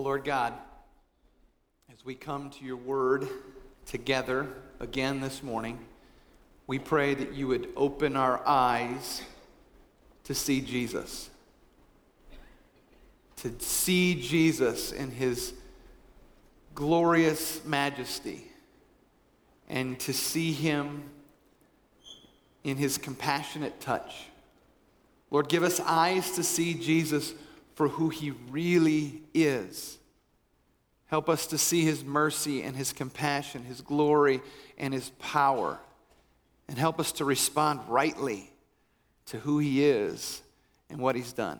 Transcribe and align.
Lord 0.00 0.24
God, 0.24 0.54
as 1.92 2.04
we 2.06 2.14
come 2.14 2.48
to 2.50 2.64
your 2.64 2.76
word 2.76 3.28
together 3.84 4.48
again 4.78 5.20
this 5.20 5.42
morning, 5.42 5.78
we 6.66 6.78
pray 6.78 7.14
that 7.14 7.34
you 7.34 7.46
would 7.48 7.68
open 7.76 8.16
our 8.16 8.40
eyes 8.46 9.20
to 10.24 10.34
see 10.34 10.62
Jesus. 10.62 11.28
To 13.36 13.52
see 13.58 14.20
Jesus 14.22 14.90
in 14.90 15.10
his 15.10 15.52
glorious 16.74 17.62
majesty 17.66 18.44
and 19.68 20.00
to 20.00 20.14
see 20.14 20.52
him 20.52 21.10
in 22.64 22.78
his 22.78 22.96
compassionate 22.96 23.80
touch. 23.80 24.28
Lord, 25.30 25.50
give 25.50 25.62
us 25.62 25.78
eyes 25.80 26.30
to 26.32 26.42
see 26.42 26.72
Jesus 26.72 27.34
for 27.80 27.88
who 27.88 28.10
he 28.10 28.32
really 28.50 29.22
is. 29.32 29.96
Help 31.06 31.30
us 31.30 31.46
to 31.46 31.56
see 31.56 31.82
his 31.82 32.04
mercy 32.04 32.62
and 32.62 32.76
his 32.76 32.92
compassion, 32.92 33.64
his 33.64 33.80
glory 33.80 34.42
and 34.76 34.92
his 34.92 35.08
power. 35.18 35.78
And 36.68 36.76
help 36.76 37.00
us 37.00 37.12
to 37.12 37.24
respond 37.24 37.80
rightly 37.88 38.50
to 39.28 39.38
who 39.38 39.60
he 39.60 39.82
is 39.82 40.42
and 40.90 40.98
what 40.98 41.16
he's 41.16 41.32
done. 41.32 41.58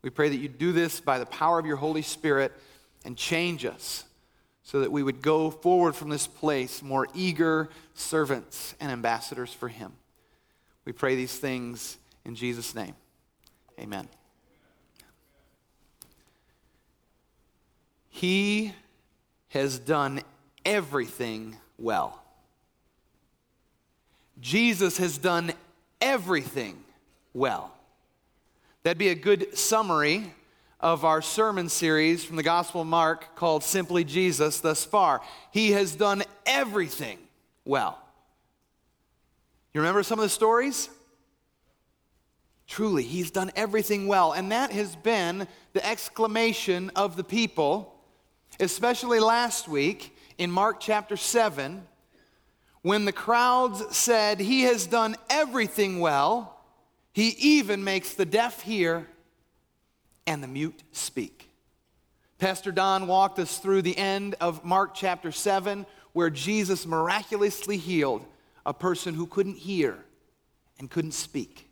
We 0.00 0.08
pray 0.08 0.30
that 0.30 0.38
you 0.38 0.48
do 0.48 0.72
this 0.72 1.00
by 1.00 1.18
the 1.18 1.26
power 1.26 1.58
of 1.58 1.66
your 1.66 1.76
Holy 1.76 2.00
Spirit 2.00 2.52
and 3.04 3.14
change 3.14 3.66
us 3.66 4.04
so 4.62 4.80
that 4.80 4.90
we 4.90 5.02
would 5.02 5.20
go 5.20 5.50
forward 5.50 5.94
from 5.94 6.08
this 6.08 6.26
place 6.26 6.82
more 6.82 7.08
eager 7.14 7.68
servants 7.92 8.74
and 8.80 8.90
ambassadors 8.90 9.52
for 9.52 9.68
him. 9.68 9.92
We 10.86 10.92
pray 10.92 11.14
these 11.14 11.36
things 11.36 11.98
in 12.24 12.36
Jesus' 12.36 12.74
name. 12.74 12.94
Amen. 13.78 14.08
He 18.10 18.74
has 19.48 19.78
done 19.78 20.20
everything 20.64 21.56
well. 21.78 22.22
Jesus 24.40 24.98
has 24.98 25.18
done 25.18 25.52
everything 26.00 26.82
well. 27.32 27.72
That'd 28.82 28.98
be 28.98 29.08
a 29.08 29.14
good 29.14 29.56
summary 29.56 30.32
of 30.80 31.04
our 31.04 31.20
sermon 31.20 31.68
series 31.68 32.24
from 32.24 32.36
the 32.36 32.42
Gospel 32.42 32.80
of 32.80 32.86
Mark 32.86 33.36
called 33.36 33.62
Simply 33.62 34.04
Jesus 34.04 34.60
thus 34.60 34.84
far. 34.84 35.20
He 35.52 35.72
has 35.72 35.94
done 35.94 36.22
everything 36.46 37.18
well. 37.64 37.98
You 39.74 39.82
remember 39.82 40.02
some 40.02 40.18
of 40.18 40.22
the 40.22 40.30
stories? 40.30 40.88
Truly, 42.66 43.02
he's 43.02 43.30
done 43.30 43.50
everything 43.56 44.06
well. 44.06 44.32
And 44.32 44.52
that 44.52 44.72
has 44.72 44.96
been 44.96 45.46
the 45.74 45.84
exclamation 45.86 46.90
of 46.96 47.16
the 47.16 47.24
people, 47.24 47.94
especially 48.60 49.20
last 49.20 49.68
week 49.68 50.16
in 50.38 50.50
Mark 50.50 50.80
chapter 50.80 51.16
7, 51.16 51.82
when 52.82 53.04
the 53.04 53.12
crowds 53.12 53.96
said, 53.96 54.38
He 54.38 54.62
has 54.62 54.86
done 54.86 55.16
everything 55.28 56.00
well. 56.00 56.56
He 57.12 57.30
even 57.38 57.82
makes 57.82 58.14
the 58.14 58.24
deaf 58.24 58.62
hear 58.62 59.06
and 60.26 60.42
the 60.42 60.48
mute 60.48 60.82
speak. 60.92 61.50
Pastor 62.38 62.70
Don 62.70 63.06
walked 63.06 63.38
us 63.38 63.58
through 63.58 63.82
the 63.82 63.98
end 63.98 64.36
of 64.40 64.64
Mark 64.64 64.94
chapter 64.94 65.32
7, 65.32 65.84
where 66.12 66.30
Jesus 66.30 66.86
miraculously 66.86 67.76
healed 67.76 68.24
a 68.64 68.72
person 68.72 69.14
who 69.14 69.26
couldn't 69.26 69.56
hear 69.56 69.98
and 70.78 70.90
couldn't 70.90 71.12
speak. 71.12 71.68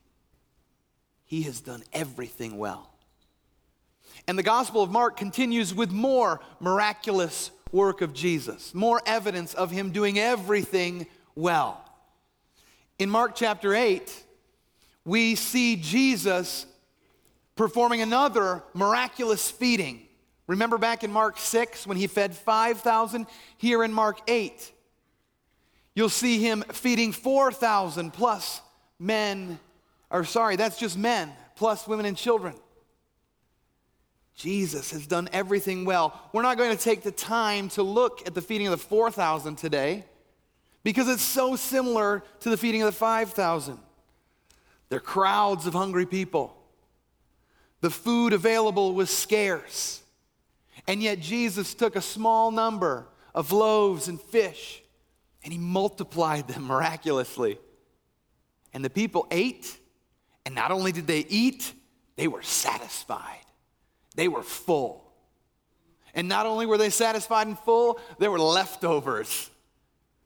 He 1.24 1.42
has 1.42 1.60
done 1.60 1.82
everything 1.92 2.58
well. 2.58 2.90
And 4.28 4.38
the 4.38 4.42
Gospel 4.42 4.82
of 4.82 4.90
Mark 4.90 5.16
continues 5.16 5.74
with 5.74 5.90
more 5.90 6.40
miraculous 6.60 7.50
work 7.72 8.02
of 8.02 8.12
Jesus, 8.12 8.74
more 8.74 9.00
evidence 9.06 9.54
of 9.54 9.70
him 9.70 9.90
doing 9.90 10.18
everything 10.18 11.06
well. 11.34 11.82
In 12.98 13.08
Mark 13.08 13.34
chapter 13.34 13.74
8, 13.74 14.24
we 15.06 15.34
see 15.34 15.76
Jesus 15.76 16.66
performing 17.56 18.02
another 18.02 18.62
miraculous 18.74 19.50
feeding. 19.50 20.06
Remember 20.46 20.76
back 20.76 21.04
in 21.04 21.10
Mark 21.10 21.38
6 21.38 21.86
when 21.86 21.96
he 21.96 22.06
fed 22.06 22.36
5,000? 22.36 23.26
Here 23.56 23.82
in 23.82 23.94
Mark 23.94 24.20
8, 24.28 24.72
you'll 25.94 26.10
see 26.10 26.38
him 26.38 26.64
feeding 26.72 27.12
4,000 27.12 28.12
plus 28.12 28.60
men, 28.98 29.58
or 30.10 30.24
sorry, 30.24 30.56
that's 30.56 30.78
just 30.78 30.98
men, 30.98 31.32
plus 31.56 31.88
women 31.88 32.04
and 32.04 32.16
children. 32.16 32.54
Jesus 34.38 34.92
has 34.92 35.04
done 35.04 35.28
everything 35.32 35.84
well. 35.84 36.18
We're 36.32 36.42
not 36.42 36.56
going 36.56 36.74
to 36.74 36.80
take 36.80 37.02
the 37.02 37.10
time 37.10 37.68
to 37.70 37.82
look 37.82 38.24
at 38.24 38.34
the 38.36 38.40
feeding 38.40 38.68
of 38.68 38.70
the 38.70 38.78
4,000 38.78 39.56
today 39.56 40.04
because 40.84 41.08
it's 41.08 41.22
so 41.22 41.56
similar 41.56 42.22
to 42.40 42.48
the 42.48 42.56
feeding 42.56 42.82
of 42.82 42.86
the 42.86 42.92
5,000. 42.92 43.78
There 44.90 44.98
are 44.98 45.00
crowds 45.00 45.66
of 45.66 45.72
hungry 45.72 46.06
people. 46.06 46.56
The 47.80 47.90
food 47.90 48.32
available 48.32 48.94
was 48.94 49.10
scarce. 49.10 50.02
And 50.86 51.02
yet 51.02 51.18
Jesus 51.18 51.74
took 51.74 51.96
a 51.96 52.00
small 52.00 52.52
number 52.52 53.08
of 53.34 53.50
loaves 53.50 54.06
and 54.06 54.20
fish 54.20 54.82
and 55.42 55.52
he 55.52 55.58
multiplied 55.58 56.46
them 56.46 56.62
miraculously. 56.68 57.58
And 58.72 58.84
the 58.84 58.90
people 58.90 59.26
ate, 59.32 59.76
and 60.46 60.54
not 60.54 60.70
only 60.70 60.92
did 60.92 61.08
they 61.08 61.26
eat, 61.28 61.72
they 62.14 62.28
were 62.28 62.42
satisfied. 62.42 63.40
They 64.18 64.26
were 64.26 64.42
full. 64.42 65.04
And 66.12 66.28
not 66.28 66.44
only 66.44 66.66
were 66.66 66.76
they 66.76 66.90
satisfied 66.90 67.46
and 67.46 67.56
full, 67.56 68.00
there 68.18 68.32
were 68.32 68.40
leftovers. 68.40 69.48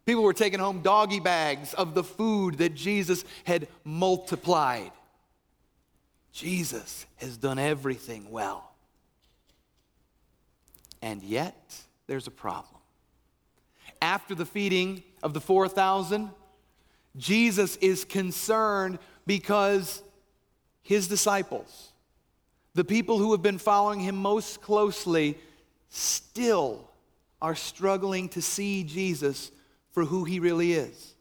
People 0.06 0.22
were 0.22 0.32
taking 0.32 0.60
home 0.60 0.80
doggy 0.80 1.20
bags 1.20 1.75
of 1.75 1.92
the 1.92 2.02
food 2.02 2.56
that 2.56 2.75
Jesus 2.75 3.22
had 3.44 3.69
multiplied. 3.84 4.92
Jesus 6.32 7.04
has 7.16 7.36
done 7.36 7.58
everything 7.58 8.31
well. 8.31 8.72
And 11.02 11.22
yet, 11.22 11.76
there's 12.06 12.26
a 12.26 12.31
problem. 12.31 12.81
After 14.00 14.34
the 14.34 14.47
feeding 14.47 15.02
of 15.22 15.34
the 15.34 15.41
4,000, 15.42 16.31
Jesus 17.19 17.76
is 17.76 18.06
concerned 18.06 18.98
because 19.26 20.02
his 20.81 21.08
disciples, 21.08 21.91
the 22.74 22.84
people 22.84 23.18
who 23.18 23.32
have 23.32 23.42
been 23.42 23.58
following 23.58 24.00
him 24.00 24.16
most 24.16 24.60
closely, 24.62 25.38
still 25.88 26.88
are 27.40 27.54
struggling 27.54 28.28
to 28.30 28.40
see 28.40 28.84
Jesus 28.84 29.50
for 29.90 30.04
who 30.04 30.24
he 30.24 30.40
really 30.40 30.72
is. 30.72 31.14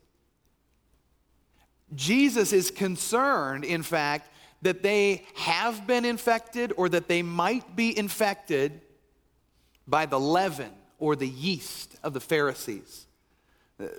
Jesus 1.93 2.53
is 2.53 2.71
concerned, 2.71 3.65
in 3.65 3.83
fact, 3.83 4.29
that 4.61 4.83
they 4.83 5.25
have 5.35 5.87
been 5.87 6.05
infected 6.05 6.71
or 6.77 6.87
that 6.89 7.07
they 7.07 7.21
might 7.21 7.75
be 7.75 7.97
infected 7.97 8.81
by 9.87 10.05
the 10.05 10.19
leaven 10.19 10.71
or 10.99 11.15
the 11.15 11.27
yeast 11.27 11.95
of 12.03 12.13
the 12.13 12.19
Pharisees. 12.19 13.07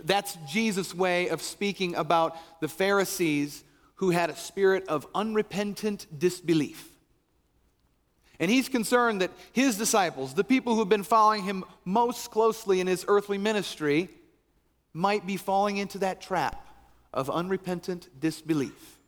That's 0.05 0.39
Jesus' 0.49 0.95
way 0.95 1.29
of 1.29 1.43
speaking 1.43 1.97
about 1.97 2.37
the 2.61 2.69
Pharisees 2.69 3.65
who 3.97 4.11
had 4.11 4.31
a 4.31 4.37
spirit 4.37 4.87
of 4.89 5.07
unrepentant 5.15 6.07
disbelief. 6.17 6.92
And 8.43 8.51
he's 8.51 8.69
concerned 8.69 9.21
that 9.21 9.31
his 9.53 9.79
disciples, 9.79 10.35
the 10.35 10.43
people 10.43 10.75
who've 10.75 10.89
been 10.89 11.05
following 11.05 11.45
him 11.45 11.65
most 11.85 12.33
closely 12.33 12.81
in 12.81 12.89
his 12.89 13.05
earthly 13.07 13.39
ministry, 13.39 14.09
might 14.93 15.25
be 15.25 15.37
falling 15.37 15.77
into 15.77 15.99
that 15.99 16.21
trap 16.21 16.67
of 17.15 17.31
unrepentant 17.31 18.09
disbelief. 18.19 18.99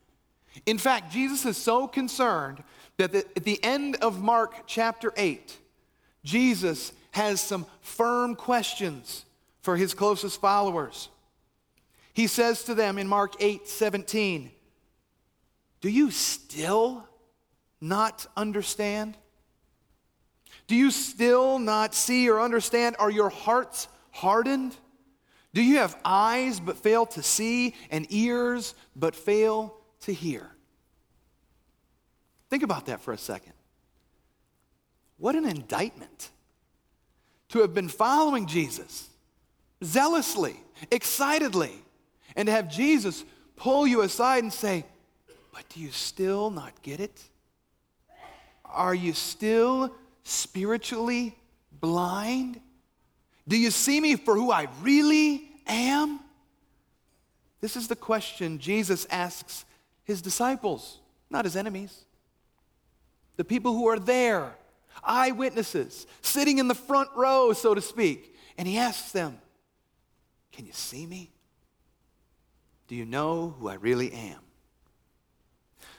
In 0.67 0.79
fact, 0.79 1.13
Jesus 1.13 1.45
is 1.45 1.57
so 1.57 1.89
concerned 1.89 2.63
that 2.97 3.13
at 3.13 3.43
the 3.43 3.59
end 3.65 3.97
of 3.97 4.23
Mark 4.23 4.69
chapter 4.69 5.13
8, 5.17 5.59
Jesus 6.23 6.93
has 7.11 7.41
some 7.41 7.67
firm 7.81 8.37
questions 8.37 9.25
for 9.63 9.77
his 9.77 9.95
closest 9.95 10.41
followers. 10.41 11.09
He 12.13 12.29
says 12.29 12.63
to 12.65 12.75
them 12.77 12.99
in 12.99 13.09
Mark 13.09 13.35
8 13.41 13.67
17, 13.67 14.53
Do 15.81 15.89
you 15.89 16.13
still 16.13 17.09
not 17.81 18.29
understand? 18.37 19.17
Do 20.67 20.75
you 20.75 20.91
still 20.91 21.59
not 21.59 21.95
see 21.95 22.29
or 22.29 22.41
understand? 22.41 22.97
Are 22.99 23.11
your 23.11 23.31
hearts 23.31 23.89
hardened? 24.11 24.77
Do 25.53 25.63
you 25.63 25.79
have 25.79 25.97
eyes 26.05 26.61
but 26.61 26.77
fail 26.77 27.07
to 27.07 27.23
see 27.23 27.75
and 27.91 28.07
ears 28.11 28.75
but 28.97 29.15
fail 29.15 29.77
to 30.05 30.13
hear. 30.13 30.51
Think 32.51 32.63
about 32.63 32.87
that 32.87 33.01
for 33.01 33.13
a 33.13 33.19
second. 33.19 33.55
What 35.17 35.35
an 35.35 35.47
indictment 35.47 36.31
to 37.49 37.61
have 37.61 37.75
been 37.75 37.89
following 37.89 38.47
Jesus 38.47 39.09
zealously, 39.83 40.57
excitedly, 40.91 41.73
and 42.37 42.47
to 42.47 42.53
have 42.53 42.71
Jesus 42.71 43.25
pull 43.57 43.87
you 43.87 44.03
aside 44.03 44.43
and 44.43 44.53
say, 44.53 44.85
But 45.53 45.69
do 45.71 45.81
you 45.81 45.91
still 45.91 46.51
not 46.51 46.83
get 46.83 47.01
it? 47.01 47.23
Are 48.65 48.95
you 48.95 49.13
still 49.13 49.95
spiritually 50.25 51.37
blind? 51.81 52.61
Do 53.47 53.57
you 53.57 53.71
see 53.71 54.01
me 54.01 54.17
for 54.17 54.35
who 54.35 54.51
I 54.51 54.69
really 54.83 55.49
am? 55.67 56.21
This 57.61 57.77
is 57.77 57.89
the 57.89 57.97
question 57.97 58.59
Jesus 58.59 59.07
asks 59.11 59.65
his 60.03 60.21
disciples, 60.21 60.99
not 61.31 61.45
his 61.45 61.57
enemies. 61.57 62.05
The 63.37 63.45
people 63.45 63.73
who 63.73 63.89
are 63.89 63.99
there, 63.99 64.55
eyewitnesses, 65.03 66.07
sitting 66.21 66.59
in 66.59 66.69
the 66.69 66.75
front 66.75 67.09
row, 67.15 67.53
so 67.53 67.75
to 67.75 67.81
speak. 67.81 68.35
And 68.59 68.69
he 68.69 68.79
asks 68.79 69.13
them, 69.13 69.39
Can 70.53 70.67
you 70.67 70.73
see 70.73 71.07
me? 71.07 71.31
Do 72.87 72.95
you 72.95 73.05
know 73.05 73.55
who 73.59 73.69
I 73.69 73.75
really 73.75 74.13
am? 74.13 74.41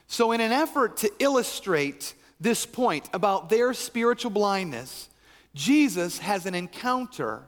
So, 0.07 0.31
in 0.31 0.39
an 0.39 0.51
effort 0.51 0.98
to 0.98 1.12
illustrate 1.19 2.13
this 2.40 2.66
point 2.66 3.10
about 3.14 3.50
their 3.50 3.74
spiritual 3.74 4.32
blindness, 4.32 5.10
Jesus 5.54 6.20
has 6.20 6.46
an 6.46 6.56
encounter 6.56 7.44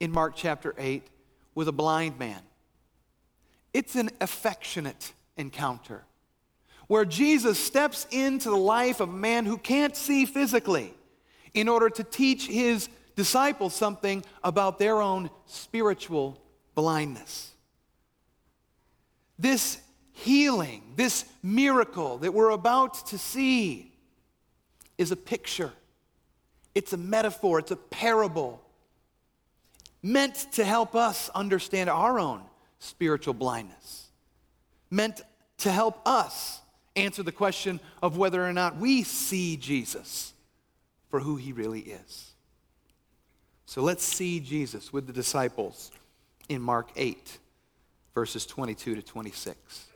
in 0.00 0.12
Mark 0.12 0.34
chapter 0.36 0.74
8 0.78 1.06
with 1.54 1.68
a 1.68 1.72
blind 1.72 2.18
man. 2.18 2.40
It's 3.72 3.96
an 3.96 4.10
affectionate 4.20 5.12
encounter 5.36 6.04
where 6.88 7.04
Jesus 7.04 7.58
steps 7.58 8.06
into 8.10 8.50
the 8.50 8.56
life 8.56 9.00
of 9.00 9.10
a 9.10 9.12
man 9.12 9.44
who 9.44 9.58
can't 9.58 9.94
see 9.94 10.24
physically 10.24 10.92
in 11.54 11.68
order 11.68 11.88
to 11.90 12.02
teach 12.02 12.46
his 12.46 12.88
disciples 13.14 13.74
something 13.74 14.24
about 14.42 14.78
their 14.78 15.00
own 15.00 15.30
spiritual 15.46 16.40
blindness. 16.74 17.52
This 19.38 19.80
healing, 20.12 20.94
this 20.96 21.24
miracle 21.42 22.18
that 22.18 22.32
we're 22.32 22.50
about 22.50 23.06
to 23.08 23.18
see, 23.18 23.92
is 24.98 25.12
a 25.12 25.16
picture, 25.16 25.72
it's 26.74 26.92
a 26.92 26.96
metaphor, 26.96 27.60
it's 27.60 27.70
a 27.70 27.76
parable 27.76 28.62
meant 30.02 30.46
to 30.52 30.64
help 30.64 30.94
us 30.94 31.28
understand 31.30 31.88
our 31.88 32.18
own 32.18 32.42
spiritual 32.78 33.34
blindness, 33.34 34.08
meant 34.90 35.22
to 35.58 35.72
help 35.72 36.00
us 36.06 36.60
answer 36.96 37.22
the 37.22 37.32
question 37.32 37.80
of 38.02 38.16
whether 38.16 38.44
or 38.44 38.52
not 38.52 38.76
we 38.76 39.02
see 39.02 39.56
Jesus 39.56 40.32
for 41.08 41.20
who 41.20 41.36
he 41.36 41.52
really 41.52 41.80
is. 41.80 42.32
So 43.66 43.82
let's 43.82 44.04
see 44.04 44.40
Jesus 44.40 44.92
with 44.92 45.06
the 45.06 45.12
disciples 45.12 45.90
in 46.48 46.62
Mark 46.62 46.90
8, 46.96 47.38
verses 48.14 48.46
22 48.46 48.94
to 48.96 49.02
26. 49.02 49.86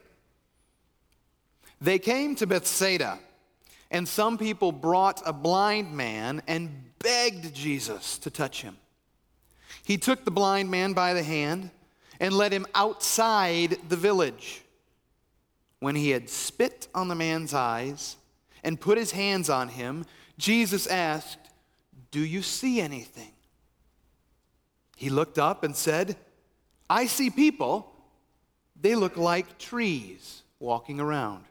They 1.80 1.98
came 1.98 2.36
to 2.36 2.46
Bethsaida, 2.46 3.18
and 3.92 4.08
some 4.08 4.38
people 4.38 4.72
brought 4.72 5.22
a 5.24 5.34
blind 5.34 5.92
man 5.92 6.42
and 6.48 6.70
begged 6.98 7.54
Jesus 7.54 8.18
to 8.18 8.30
touch 8.30 8.62
him. 8.62 8.78
He 9.84 9.98
took 9.98 10.24
the 10.24 10.30
blind 10.30 10.70
man 10.70 10.94
by 10.94 11.12
the 11.12 11.22
hand 11.22 11.70
and 12.18 12.32
led 12.32 12.52
him 12.52 12.66
outside 12.74 13.76
the 13.90 13.96
village. 13.96 14.62
When 15.80 15.94
he 15.94 16.10
had 16.10 16.30
spit 16.30 16.88
on 16.94 17.08
the 17.08 17.14
man's 17.14 17.52
eyes 17.52 18.16
and 18.64 18.80
put 18.80 18.96
his 18.96 19.12
hands 19.12 19.50
on 19.50 19.68
him, 19.68 20.06
Jesus 20.38 20.86
asked, 20.86 21.50
Do 22.10 22.20
you 22.20 22.40
see 22.40 22.80
anything? 22.80 23.32
He 24.96 25.10
looked 25.10 25.38
up 25.38 25.64
and 25.64 25.76
said, 25.76 26.16
I 26.88 27.06
see 27.06 27.28
people. 27.28 27.92
They 28.80 28.94
look 28.94 29.16
like 29.16 29.58
trees 29.58 30.42
walking 30.60 30.98
around. 30.98 31.44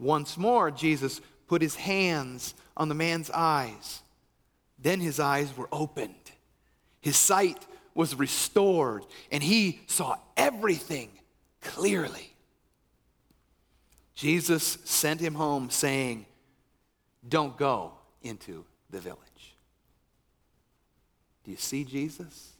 Once 0.00 0.38
more, 0.38 0.70
Jesus 0.70 1.20
put 1.46 1.60
his 1.60 1.76
hands 1.76 2.54
on 2.74 2.88
the 2.88 2.94
man's 2.94 3.30
eyes. 3.30 4.00
Then 4.78 4.98
his 4.98 5.20
eyes 5.20 5.54
were 5.56 5.68
opened. 5.70 6.14
His 7.02 7.18
sight 7.18 7.66
was 7.94 8.14
restored, 8.14 9.04
and 9.30 9.42
he 9.42 9.80
saw 9.86 10.16
everything 10.38 11.10
clearly. 11.60 12.32
Jesus 14.14 14.78
sent 14.84 15.20
him 15.20 15.34
home 15.34 15.68
saying, 15.68 16.24
Don't 17.28 17.56
go 17.56 17.92
into 18.22 18.64
the 18.88 19.00
village. 19.00 19.18
Do 21.44 21.50
you 21.50 21.58
see 21.58 21.84
Jesus? 21.84 22.52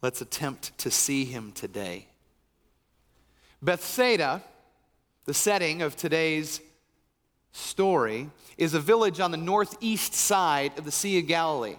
Let's 0.00 0.22
attempt 0.22 0.76
to 0.78 0.90
see 0.90 1.24
him 1.26 1.52
today. 1.52 2.06
Bethsaida 3.60 4.42
the 5.24 5.34
setting 5.34 5.82
of 5.82 5.96
today's 5.96 6.60
story 7.52 8.30
is 8.58 8.74
a 8.74 8.80
village 8.80 9.20
on 9.20 9.30
the 9.30 9.36
northeast 9.36 10.14
side 10.14 10.76
of 10.78 10.84
the 10.84 10.92
Sea 10.92 11.18
of 11.20 11.26
Galilee. 11.26 11.76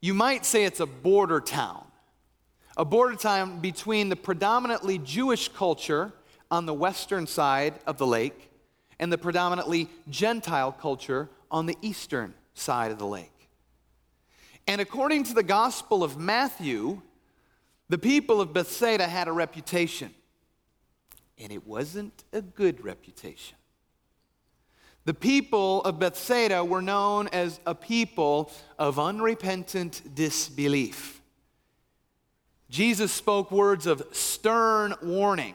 You 0.00 0.14
might 0.14 0.46
say 0.46 0.64
it's 0.64 0.80
a 0.80 0.86
border 0.86 1.40
town, 1.40 1.84
a 2.76 2.84
border 2.84 3.16
town 3.16 3.60
between 3.60 4.08
the 4.08 4.16
predominantly 4.16 4.98
Jewish 4.98 5.48
culture 5.48 6.12
on 6.50 6.64
the 6.64 6.74
western 6.74 7.26
side 7.26 7.74
of 7.86 7.98
the 7.98 8.06
lake 8.06 8.50
and 8.98 9.12
the 9.12 9.18
predominantly 9.18 9.88
Gentile 10.08 10.72
culture 10.72 11.28
on 11.50 11.66
the 11.66 11.76
eastern 11.82 12.34
side 12.54 12.90
of 12.90 12.98
the 12.98 13.06
lake. 13.06 13.48
And 14.66 14.80
according 14.80 15.24
to 15.24 15.34
the 15.34 15.42
Gospel 15.42 16.02
of 16.02 16.18
Matthew, 16.18 17.02
the 17.88 17.98
people 17.98 18.40
of 18.40 18.52
Bethsaida 18.52 19.06
had 19.06 19.28
a 19.28 19.32
reputation 19.32 20.14
and 21.38 21.52
it 21.52 21.66
wasn't 21.66 22.24
a 22.32 22.42
good 22.42 22.84
reputation. 22.84 23.56
The 25.04 25.14
people 25.14 25.82
of 25.82 26.00
Bethsaida 26.00 26.64
were 26.64 26.82
known 26.82 27.28
as 27.28 27.60
a 27.64 27.74
people 27.74 28.50
of 28.78 28.98
unrepentant 28.98 30.02
disbelief. 30.14 31.20
Jesus 32.68 33.12
spoke 33.12 33.52
words 33.52 33.86
of 33.86 34.04
stern 34.10 34.94
warning, 35.00 35.54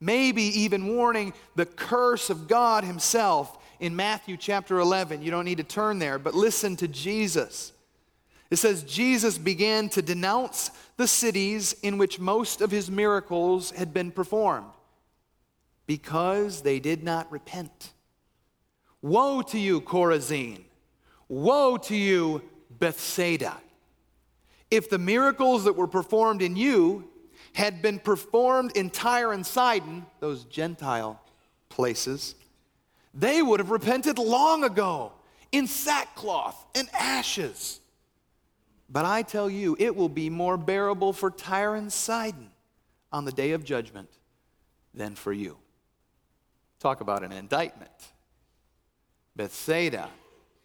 maybe 0.00 0.42
even 0.60 0.94
warning 0.94 1.32
the 1.56 1.66
curse 1.66 2.30
of 2.30 2.46
God 2.46 2.84
Himself 2.84 3.58
in 3.80 3.96
Matthew 3.96 4.36
chapter 4.36 4.78
11. 4.78 5.22
You 5.22 5.32
don't 5.32 5.46
need 5.46 5.58
to 5.58 5.64
turn 5.64 5.98
there, 5.98 6.20
but 6.20 6.34
listen 6.34 6.76
to 6.76 6.86
Jesus. 6.86 7.72
It 8.50 8.56
says, 8.56 8.84
Jesus 8.84 9.36
began 9.36 9.88
to 9.90 10.02
denounce 10.02 10.70
the 10.96 11.08
cities 11.08 11.72
in 11.82 11.98
which 11.98 12.20
most 12.20 12.60
of 12.60 12.70
his 12.70 12.90
miracles 12.90 13.72
had 13.72 13.92
been 13.92 14.12
performed 14.12 14.70
because 15.90 16.60
they 16.60 16.78
did 16.78 17.02
not 17.02 17.32
repent. 17.32 17.94
Woe 19.02 19.42
to 19.42 19.58
you, 19.58 19.80
Chorazin! 19.80 20.62
Woe 21.28 21.78
to 21.78 21.96
you, 21.96 22.42
Bethsaida! 22.70 23.56
If 24.70 24.88
the 24.88 24.98
miracles 24.98 25.64
that 25.64 25.72
were 25.72 25.88
performed 25.88 26.42
in 26.42 26.54
you 26.54 27.08
had 27.54 27.82
been 27.82 27.98
performed 27.98 28.76
in 28.76 28.90
Tyre 28.90 29.32
and 29.32 29.44
Sidon, 29.44 30.06
those 30.20 30.44
Gentile 30.44 31.20
places, 31.70 32.36
they 33.12 33.42
would 33.42 33.58
have 33.58 33.72
repented 33.72 34.16
long 34.16 34.62
ago 34.62 35.10
in 35.50 35.66
sackcloth 35.66 36.66
and 36.76 36.88
ashes. 36.94 37.80
But 38.88 39.06
I 39.06 39.22
tell 39.22 39.50
you, 39.50 39.76
it 39.80 39.96
will 39.96 40.08
be 40.08 40.30
more 40.30 40.56
bearable 40.56 41.12
for 41.12 41.32
Tyre 41.32 41.74
and 41.74 41.92
Sidon 41.92 42.52
on 43.10 43.24
the 43.24 43.32
day 43.32 43.50
of 43.50 43.64
judgment 43.64 44.08
than 44.94 45.16
for 45.16 45.32
you. 45.32 45.56
Talk 46.80 47.02
about 47.02 47.22
an 47.22 47.30
indictment. 47.30 47.90
Bethsaida 49.36 50.08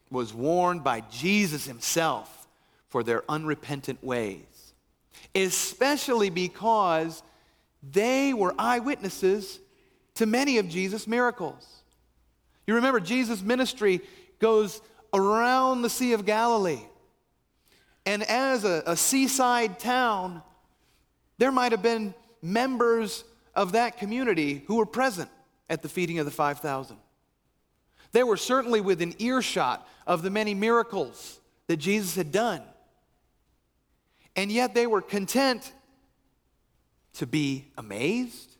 was 0.09 0.33
warned 0.33 0.83
by 0.83 1.01
Jesus 1.01 1.65
himself 1.65 2.47
for 2.87 3.03
their 3.03 3.23
unrepentant 3.29 4.01
ways, 4.03 4.73
especially 5.35 6.29
because 6.29 7.21
they 7.83 8.33
were 8.33 8.55
eyewitnesses 8.57 9.59
to 10.15 10.25
many 10.25 10.57
of 10.57 10.69
Jesus' 10.69 11.05
miracles. 11.05 11.83
You 12.65 12.75
remember, 12.75 13.01
Jesus' 13.01 13.41
ministry 13.41 13.99
goes 14.39 14.81
around 15.13 15.81
the 15.81 15.89
Sea 15.89 16.13
of 16.13 16.25
Galilee. 16.25 16.85
And 18.05 18.23
as 18.23 18.63
a, 18.63 18.83
a 18.85 18.95
seaside 18.95 19.79
town, 19.79 20.41
there 21.37 21.51
might 21.51 21.73
have 21.73 21.83
been 21.83 22.13
members 22.41 23.25
of 23.53 23.73
that 23.73 23.97
community 23.97 24.63
who 24.67 24.75
were 24.75 24.85
present 24.85 25.29
at 25.69 25.81
the 25.81 25.89
feeding 25.89 26.19
of 26.19 26.25
the 26.25 26.31
5,000. 26.31 26.97
They 28.11 28.23
were 28.23 28.37
certainly 28.37 28.81
within 28.81 29.13
earshot 29.19 29.87
of 30.07 30.21
the 30.21 30.29
many 30.29 30.53
miracles 30.53 31.39
that 31.67 31.77
Jesus 31.77 32.15
had 32.15 32.31
done. 32.31 32.61
And 34.35 34.51
yet 34.51 34.73
they 34.73 34.87
were 34.87 35.01
content 35.01 35.73
to 37.13 37.25
be 37.25 37.65
amazed, 37.77 38.55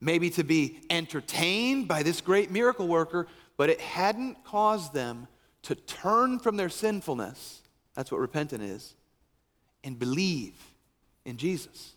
maybe 0.00 0.30
to 0.30 0.42
be 0.42 0.80
entertained 0.90 1.86
by 1.88 2.02
this 2.02 2.20
great 2.20 2.50
miracle 2.50 2.88
worker, 2.88 3.26
but 3.56 3.70
it 3.70 3.80
hadn't 3.80 4.42
caused 4.44 4.92
them 4.92 5.28
to 5.62 5.74
turn 5.74 6.38
from 6.38 6.56
their 6.56 6.68
sinfulness. 6.68 7.62
That's 7.94 8.10
what 8.10 8.20
repentant 8.20 8.62
is, 8.62 8.94
and 9.82 9.98
believe 9.98 10.54
in 11.24 11.36
Jesus. 11.36 11.92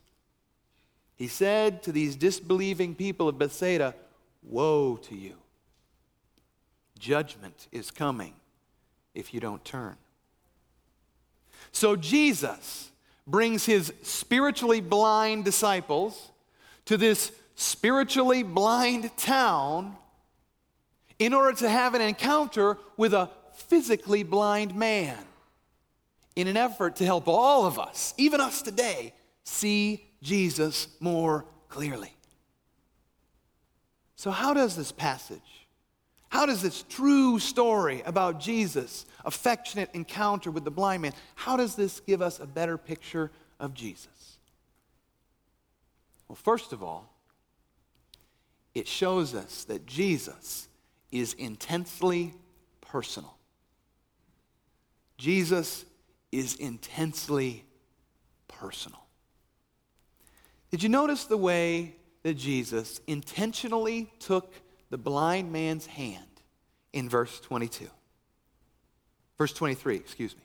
He 1.15 1.27
said 1.27 1.83
to 1.83 1.91
these 1.91 2.15
disbelieving 2.15 2.93
people 2.95 3.27
of 3.27 3.39
Bethsaida, 3.39 3.95
Woe 4.49 4.97
to 4.97 5.15
you! 5.15 5.35
Judgment 6.97 7.67
is 7.71 7.91
coming 7.91 8.33
if 9.13 9.33
you 9.33 9.39
don't 9.39 9.63
turn. 9.63 9.97
So 11.71 11.95
Jesus 11.95 12.91
brings 13.25 13.65
his 13.65 13.93
spiritually 14.03 14.79
blind 14.79 15.43
disciples 15.43 16.31
to 16.85 16.97
this 16.97 17.31
spiritually 17.55 18.43
blind 18.43 19.15
town 19.17 19.95
in 21.19 21.33
order 21.33 21.57
to 21.57 21.69
have 21.69 21.93
an 21.93 22.01
encounter 22.01 22.77
with 22.95 23.13
a 23.13 23.29
physically 23.53 24.23
blind 24.23 24.75
man 24.75 25.17
in 26.35 26.47
an 26.47 26.55
effort 26.55 26.95
to 26.97 27.05
help 27.05 27.27
all 27.27 27.65
of 27.65 27.79
us, 27.79 28.13
even 28.17 28.39
us 28.39 28.61
today, 28.61 29.13
see 29.43 30.05
Jesus 30.21 30.87
more 30.99 31.45
clearly. 31.67 32.13
So, 34.17 34.31
how 34.31 34.55
does 34.55 34.75
this 34.75 34.91
passage, 34.91 35.67
how 36.29 36.47
does 36.47 36.63
this 36.63 36.83
true 36.89 37.37
story 37.37 38.01
about 38.03 38.39
Jesus' 38.39 39.05
affectionate 39.23 39.91
encounter 39.93 40.49
with 40.49 40.65
the 40.65 40.71
blind 40.71 41.03
man, 41.03 41.13
how 41.35 41.55
does 41.55 41.75
this 41.75 41.99
give 41.99 42.21
us 42.21 42.39
a 42.39 42.47
better 42.47 42.79
picture 42.79 43.31
of 43.59 43.75
Jesus? 43.75 44.39
Well, 46.27 46.35
first 46.35 46.73
of 46.73 46.81
all, 46.81 47.13
it 48.73 48.87
shows 48.87 49.35
us 49.35 49.63
that 49.65 49.85
Jesus 49.85 50.67
is 51.11 51.33
intensely 51.33 52.33
personal. 52.81 53.37
Jesus 55.17 55.85
is 56.31 56.55
intensely 56.55 57.63
personal. 58.47 58.99
Did 60.71 60.81
you 60.81 60.89
notice 60.89 61.25
the 61.25 61.37
way 61.37 61.96
that 62.23 62.35
Jesus 62.35 62.99
intentionally 63.07 64.11
took 64.19 64.53
the 64.89 64.97
blind 64.97 65.51
man's 65.51 65.85
hand 65.85 66.23
in 66.93 67.09
verse 67.09 67.39
22? 67.39 67.87
Verse 69.37 69.53
23, 69.53 69.95
excuse 69.95 70.35
me. 70.35 70.41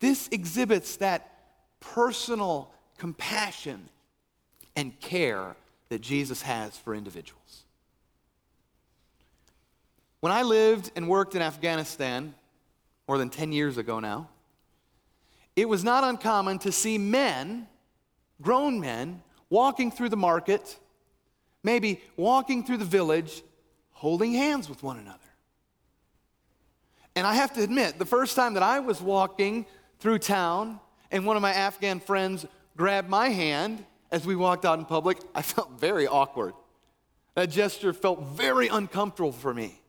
This 0.00 0.28
exhibits 0.30 0.96
that 0.96 1.30
personal 1.80 2.72
compassion 2.98 3.88
and 4.76 4.98
care 5.00 5.56
that 5.88 6.00
Jesus 6.00 6.42
has 6.42 6.76
for 6.76 6.94
individuals. 6.94 7.64
When 10.20 10.32
I 10.32 10.42
lived 10.42 10.90
and 10.96 11.08
worked 11.08 11.34
in 11.34 11.42
Afghanistan, 11.42 12.34
more 13.06 13.18
than 13.18 13.30
10 13.30 13.52
years 13.52 13.76
ago 13.76 14.00
now, 14.00 14.28
it 15.54 15.68
was 15.68 15.84
not 15.84 16.02
uncommon 16.02 16.58
to 16.60 16.72
see 16.72 16.98
men, 16.98 17.68
grown 18.40 18.80
men, 18.80 19.22
walking 19.54 19.92
through 19.92 20.08
the 20.08 20.16
market, 20.16 20.76
maybe 21.62 22.02
walking 22.16 22.64
through 22.64 22.78
the 22.78 22.84
village, 22.84 23.42
holding 23.92 24.32
hands 24.32 24.68
with 24.68 24.82
one 24.82 24.98
another. 24.98 25.18
And 27.14 27.24
I 27.24 27.34
have 27.34 27.54
to 27.54 27.62
admit, 27.62 28.00
the 28.00 28.04
first 28.04 28.34
time 28.34 28.54
that 28.54 28.64
I 28.64 28.80
was 28.80 29.00
walking 29.00 29.64
through 30.00 30.18
town 30.18 30.80
and 31.12 31.24
one 31.24 31.36
of 31.36 31.42
my 31.42 31.52
Afghan 31.52 32.00
friends 32.00 32.44
grabbed 32.76 33.08
my 33.08 33.28
hand 33.28 33.84
as 34.10 34.26
we 34.26 34.34
walked 34.34 34.64
out 34.64 34.80
in 34.80 34.84
public, 34.84 35.18
I 35.32 35.42
felt 35.42 35.70
very 35.78 36.08
awkward. 36.08 36.54
That 37.36 37.50
gesture 37.50 37.92
felt 37.92 38.24
very 38.24 38.66
uncomfortable 38.66 39.30
for 39.30 39.54
me. 39.54 39.80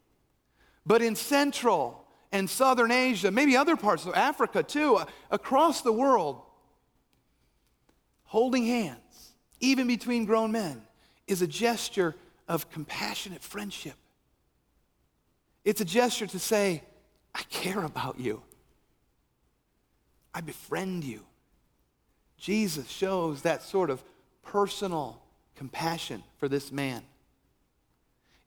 But 0.86 1.02
in 1.02 1.16
Central, 1.16 2.06
and 2.32 2.50
Southern 2.50 2.92
Asia, 2.92 3.32
maybe 3.32 3.56
other 3.56 3.78
parts 3.78 4.06
of 4.06 4.14
Africa 4.14 4.62
too, 4.62 5.00
across 5.32 5.82
the 5.82 5.94
world, 5.94 6.42
holding 8.26 8.66
hands, 8.66 9.00
even 9.60 9.88
between 9.88 10.26
grown 10.26 10.52
men, 10.52 10.82
is 11.28 11.42
a 11.42 11.48
gesture 11.48 12.16
of 12.48 12.70
compassionate 12.70 13.42
friendship. 13.42 13.96
It's 15.64 15.82
a 15.82 15.86
gesture 15.86 16.28
to 16.28 16.40
say, 16.40 16.84
I 17.34 17.42
care 17.50 17.84
about 17.84 18.20
you. 18.20 18.42
I 20.34 20.42
befriend 20.42 21.04
you. 21.04 21.22
Jesus 22.38 22.88
shows 22.88 23.42
that 23.42 23.64
sort 23.64 23.90
of 23.90 24.04
personal 24.44 25.22
compassion 25.56 26.24
for 26.38 26.48
this 26.48 26.72
man. 26.72 27.02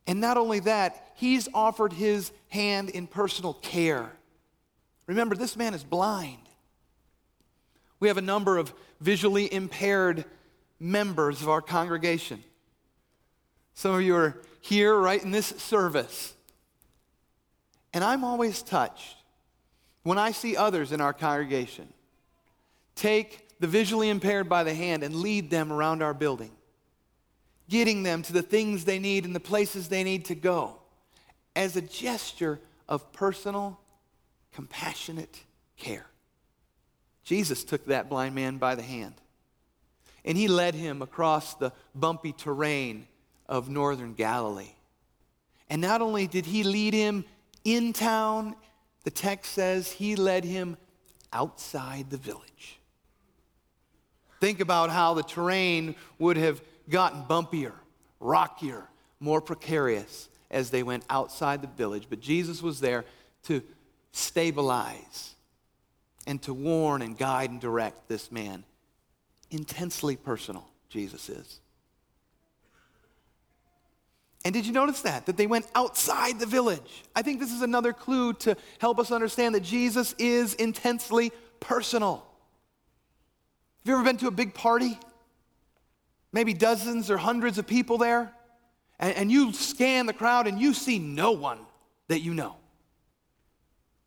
And 0.06 0.20
not 0.20 0.36
only 0.36 0.60
that, 0.60 1.12
he's 1.16 1.48
offered 1.52 1.92
his 1.92 2.30
hand 2.48 2.90
in 2.90 3.06
personal 3.06 3.54
care. 3.54 4.10
Remember, 5.06 5.34
this 5.34 5.56
man 5.56 5.74
is 5.74 5.82
blind. 5.82 6.48
We 8.00 8.08
have 8.08 8.16
a 8.16 8.22
number 8.22 8.58
of 8.58 8.72
visually 9.00 9.52
impaired 9.52 10.24
members 10.80 11.42
of 11.42 11.48
our 11.48 11.62
congregation. 11.62 12.42
Some 13.74 13.94
of 13.94 14.02
you 14.02 14.16
are 14.16 14.40
here 14.60 14.96
right 14.96 15.22
in 15.22 15.30
this 15.30 15.46
service. 15.46 16.34
And 17.92 18.04
I'm 18.04 18.24
always 18.24 18.62
touched 18.62 19.16
when 20.02 20.18
I 20.18 20.32
see 20.32 20.56
others 20.56 20.92
in 20.92 21.00
our 21.00 21.12
congregation 21.12 21.92
take 22.94 23.48
the 23.60 23.66
visually 23.66 24.08
impaired 24.08 24.48
by 24.48 24.64
the 24.64 24.74
hand 24.74 25.02
and 25.02 25.14
lead 25.16 25.50
them 25.50 25.72
around 25.72 26.02
our 26.02 26.14
building 26.14 26.50
getting 27.68 28.02
them 28.02 28.22
to 28.22 28.32
the 28.32 28.42
things 28.42 28.84
they 28.84 28.98
need 28.98 29.24
and 29.24 29.34
the 29.34 29.40
places 29.40 29.88
they 29.88 30.02
need 30.02 30.24
to 30.26 30.34
go 30.34 30.78
as 31.54 31.76
a 31.76 31.82
gesture 31.82 32.60
of 32.88 33.12
personal, 33.12 33.78
compassionate 34.52 35.42
care. 35.76 36.06
Jesus 37.24 37.64
took 37.64 37.84
that 37.86 38.08
blind 38.08 38.34
man 38.34 38.56
by 38.56 38.74
the 38.74 38.82
hand 38.82 39.14
and 40.24 40.36
he 40.36 40.48
led 40.48 40.74
him 40.74 41.02
across 41.02 41.54
the 41.54 41.72
bumpy 41.94 42.32
terrain 42.32 43.06
of 43.48 43.68
northern 43.68 44.14
Galilee. 44.14 44.74
And 45.70 45.80
not 45.80 46.00
only 46.00 46.26
did 46.26 46.46
he 46.46 46.62
lead 46.62 46.94
him 46.94 47.24
in 47.64 47.92
town, 47.92 48.54
the 49.04 49.10
text 49.10 49.52
says 49.52 49.92
he 49.92 50.16
led 50.16 50.44
him 50.44 50.76
outside 51.32 52.10
the 52.10 52.16
village. 52.16 52.78
Think 54.40 54.60
about 54.60 54.90
how 54.90 55.14
the 55.14 55.22
terrain 55.22 55.94
would 56.18 56.36
have 56.36 56.60
gotten 56.88 57.22
bumpier, 57.24 57.72
rockier, 58.20 58.84
more 59.20 59.40
precarious 59.40 60.28
as 60.50 60.70
they 60.70 60.82
went 60.82 61.04
outside 61.10 61.60
the 61.60 61.68
village. 61.68 62.06
But 62.08 62.20
Jesus 62.20 62.62
was 62.62 62.80
there 62.80 63.04
to 63.44 63.62
stabilize 64.12 65.34
and 66.26 66.40
to 66.42 66.54
warn 66.54 67.02
and 67.02 67.16
guide 67.16 67.50
and 67.50 67.60
direct 67.60 68.08
this 68.08 68.30
man. 68.30 68.64
Intensely 69.50 70.16
personal, 70.16 70.68
Jesus 70.88 71.28
is. 71.28 71.60
And 74.44 74.54
did 74.54 74.66
you 74.66 74.72
notice 74.72 75.02
that? 75.02 75.26
That 75.26 75.36
they 75.36 75.46
went 75.46 75.66
outside 75.74 76.38
the 76.38 76.46
village. 76.46 77.04
I 77.14 77.22
think 77.22 77.40
this 77.40 77.52
is 77.52 77.62
another 77.62 77.92
clue 77.92 78.32
to 78.34 78.56
help 78.78 78.98
us 78.98 79.10
understand 79.10 79.54
that 79.54 79.62
Jesus 79.62 80.14
is 80.18 80.54
intensely 80.54 81.32
personal. 81.60 82.24
Have 83.80 83.88
you 83.88 83.94
ever 83.94 84.04
been 84.04 84.16
to 84.18 84.28
a 84.28 84.32
big 84.32 84.54
party? 84.54 84.98
maybe 86.32 86.54
dozens 86.54 87.10
or 87.10 87.16
hundreds 87.16 87.58
of 87.58 87.66
people 87.66 87.98
there, 87.98 88.32
and, 88.98 89.14
and 89.16 89.32
you 89.32 89.52
scan 89.52 90.06
the 90.06 90.12
crowd 90.12 90.46
and 90.46 90.60
you 90.60 90.74
see 90.74 90.98
no 90.98 91.32
one 91.32 91.58
that 92.08 92.20
you 92.20 92.34
know. 92.34 92.56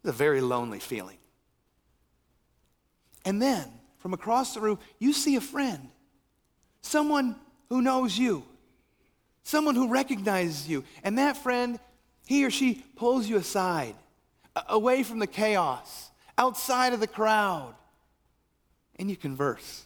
It's 0.03 0.09
a 0.09 0.13
very 0.13 0.41
lonely 0.41 0.79
feeling. 0.79 1.17
And 3.25 3.41
then, 3.41 3.69
from 4.01 4.13
across 4.13 4.53
the 4.53 4.61
room, 4.61 4.79
you 4.99 5.13
see 5.13 5.35
a 5.35 5.41
friend, 5.41 5.89
someone 6.81 7.35
who 7.69 7.81
knows 7.81 8.17
you, 8.17 8.43
someone 9.43 9.75
who 9.75 9.87
recognizes 9.87 10.67
you. 10.67 10.83
And 11.03 11.17
that 11.17 11.37
friend, 11.37 11.79
he 12.25 12.43
or 12.43 12.49
she 12.49 12.83
pulls 12.95 13.27
you 13.27 13.37
aside, 13.37 13.95
away 14.67 15.03
from 15.03 15.19
the 15.19 15.27
chaos, 15.27 16.09
outside 16.37 16.93
of 16.93 16.99
the 16.99 17.07
crowd, 17.07 17.75
and 18.97 19.09
you 19.09 19.15
converse. 19.15 19.83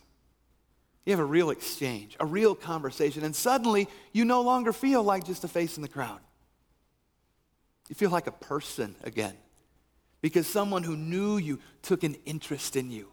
You 1.05 1.11
have 1.11 1.19
a 1.19 1.25
real 1.25 1.51
exchange, 1.51 2.15
a 2.19 2.25
real 2.25 2.55
conversation, 2.55 3.23
and 3.23 3.35
suddenly 3.35 3.87
you 4.11 4.25
no 4.25 4.41
longer 4.41 4.73
feel 4.73 5.03
like 5.03 5.25
just 5.25 5.43
a 5.43 5.47
face 5.47 5.75
in 5.75 5.83
the 5.83 5.89
crowd. 5.89 6.19
You 7.89 7.95
feel 7.95 8.09
like 8.09 8.27
a 8.27 8.31
person 8.31 8.95
again 9.03 9.35
because 10.21 10.47
someone 10.47 10.81
who 10.81 10.95
knew 10.95 11.37
you 11.37 11.59
took 11.83 12.03
an 12.03 12.15
interest 12.25 12.75
in 12.75 12.89
you. 12.89 13.11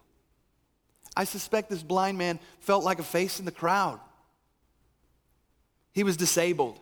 I 1.16 1.24
suspect 1.24 1.68
this 1.68 1.82
blind 1.82 2.18
man 2.18 2.38
felt 2.60 2.84
like 2.84 2.98
a 2.98 3.04
face 3.04 3.38
in 3.38 3.44
the 3.44 3.50
crowd. 3.52 4.00
He 5.92 6.04
was 6.04 6.16
disabled. 6.16 6.80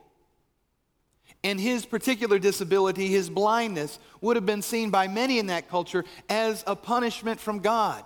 And 1.42 1.58
his 1.58 1.86
particular 1.86 2.38
disability, 2.38 3.08
his 3.08 3.30
blindness, 3.30 3.98
would 4.20 4.36
have 4.36 4.46
been 4.46 4.62
seen 4.62 4.90
by 4.90 5.08
many 5.08 5.38
in 5.38 5.46
that 5.46 5.68
culture 5.68 6.04
as 6.28 6.62
a 6.66 6.76
punishment 6.76 7.40
from 7.40 7.60
God. 7.60 8.04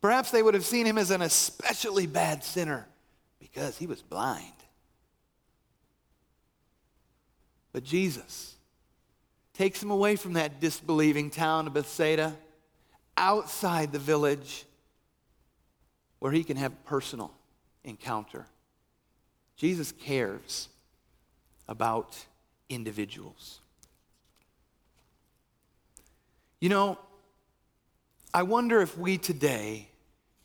Perhaps 0.00 0.30
they 0.30 0.42
would 0.42 0.54
have 0.54 0.66
seen 0.66 0.86
him 0.86 0.98
as 0.98 1.10
an 1.10 1.22
especially 1.22 2.06
bad 2.06 2.44
sinner 2.44 2.86
because 3.40 3.78
he 3.78 3.86
was 3.86 4.02
blind. 4.02 4.52
But 7.72 7.84
Jesus 7.84 8.54
takes 9.54 9.82
him 9.82 9.90
away 9.90 10.14
from 10.16 10.34
that 10.34 10.60
disbelieving 10.60 11.30
town 11.30 11.66
of 11.66 11.74
Bethsaida, 11.74 12.36
outside 13.16 13.92
the 13.92 13.98
village, 13.98 14.64
where 16.18 16.32
he 16.32 16.44
can 16.44 16.56
have 16.56 16.84
personal 16.84 17.32
encounter. 17.84 18.46
Jesus 19.56 19.92
cares 19.92 20.68
about 21.68 22.16
individuals. 22.68 23.60
You 26.60 26.68
know, 26.68 26.98
I 28.34 28.42
wonder 28.42 28.80
if 28.80 28.98
we 28.98 29.18
today 29.18 29.88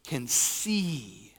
can 0.06 0.28
see 0.28 1.34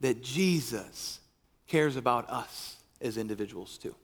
that 0.00 0.22
Jesus 0.22 1.20
cares 1.66 1.96
about 1.96 2.28
us 2.30 2.76
as 3.00 3.16
individuals 3.16 3.78
too. 3.78 3.94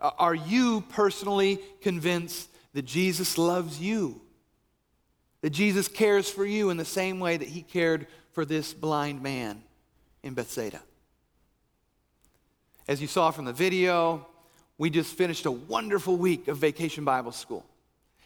Are 0.00 0.34
you 0.34 0.82
personally 0.88 1.60
convinced 1.82 2.48
that 2.72 2.84
Jesus 2.84 3.36
loves 3.36 3.80
you? 3.80 4.20
That 5.42 5.50
Jesus 5.50 5.88
cares 5.88 6.28
for 6.28 6.44
you 6.44 6.70
in 6.70 6.76
the 6.76 6.84
same 6.84 7.20
way 7.20 7.36
that 7.36 7.48
he 7.48 7.62
cared 7.62 8.06
for 8.32 8.44
this 8.44 8.74
blind 8.74 9.22
man 9.22 9.62
in 10.22 10.34
Bethsaida? 10.34 10.80
As 12.86 13.00
you 13.00 13.06
saw 13.06 13.30
from 13.30 13.44
the 13.44 13.52
video, 13.52 14.26
we 14.76 14.90
just 14.90 15.14
finished 15.14 15.46
a 15.46 15.50
wonderful 15.50 16.16
week 16.16 16.48
of 16.48 16.58
vacation 16.58 17.04
Bible 17.04 17.32
school. 17.32 17.64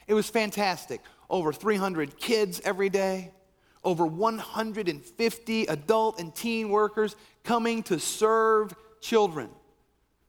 It 0.07 0.15
was 0.15 0.29
fantastic. 0.29 1.01
Over 1.31 1.53
300 1.53 2.19
kids 2.19 2.61
every 2.65 2.89
day, 2.89 3.33
over 3.83 4.07
150 4.07 5.67
adult 5.67 6.21
and 6.21 6.35
teen 6.35 6.69
workers 6.71 7.17
coming 7.43 7.83
to 7.85 7.99
serve 7.99 8.75
children 9.01 9.51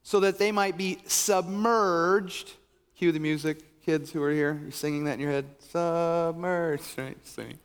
so 0.04 0.20
that 0.20 0.38
they 0.38 0.52
might 0.52 0.78
be 0.78 1.00
submerged. 1.06 2.52
Cue 2.98 3.12
the 3.12 3.20
music, 3.20 3.62
kids 3.86 4.12
who 4.12 4.22
are 4.24 4.32
here. 4.32 4.60
You're 4.62 4.72
singing 4.72 5.06
that 5.06 5.14
in 5.14 5.20
your 5.20 5.32
head. 5.32 5.46
Submerged, 5.70 6.98
right? 6.98 7.18
Sing. 7.26 7.58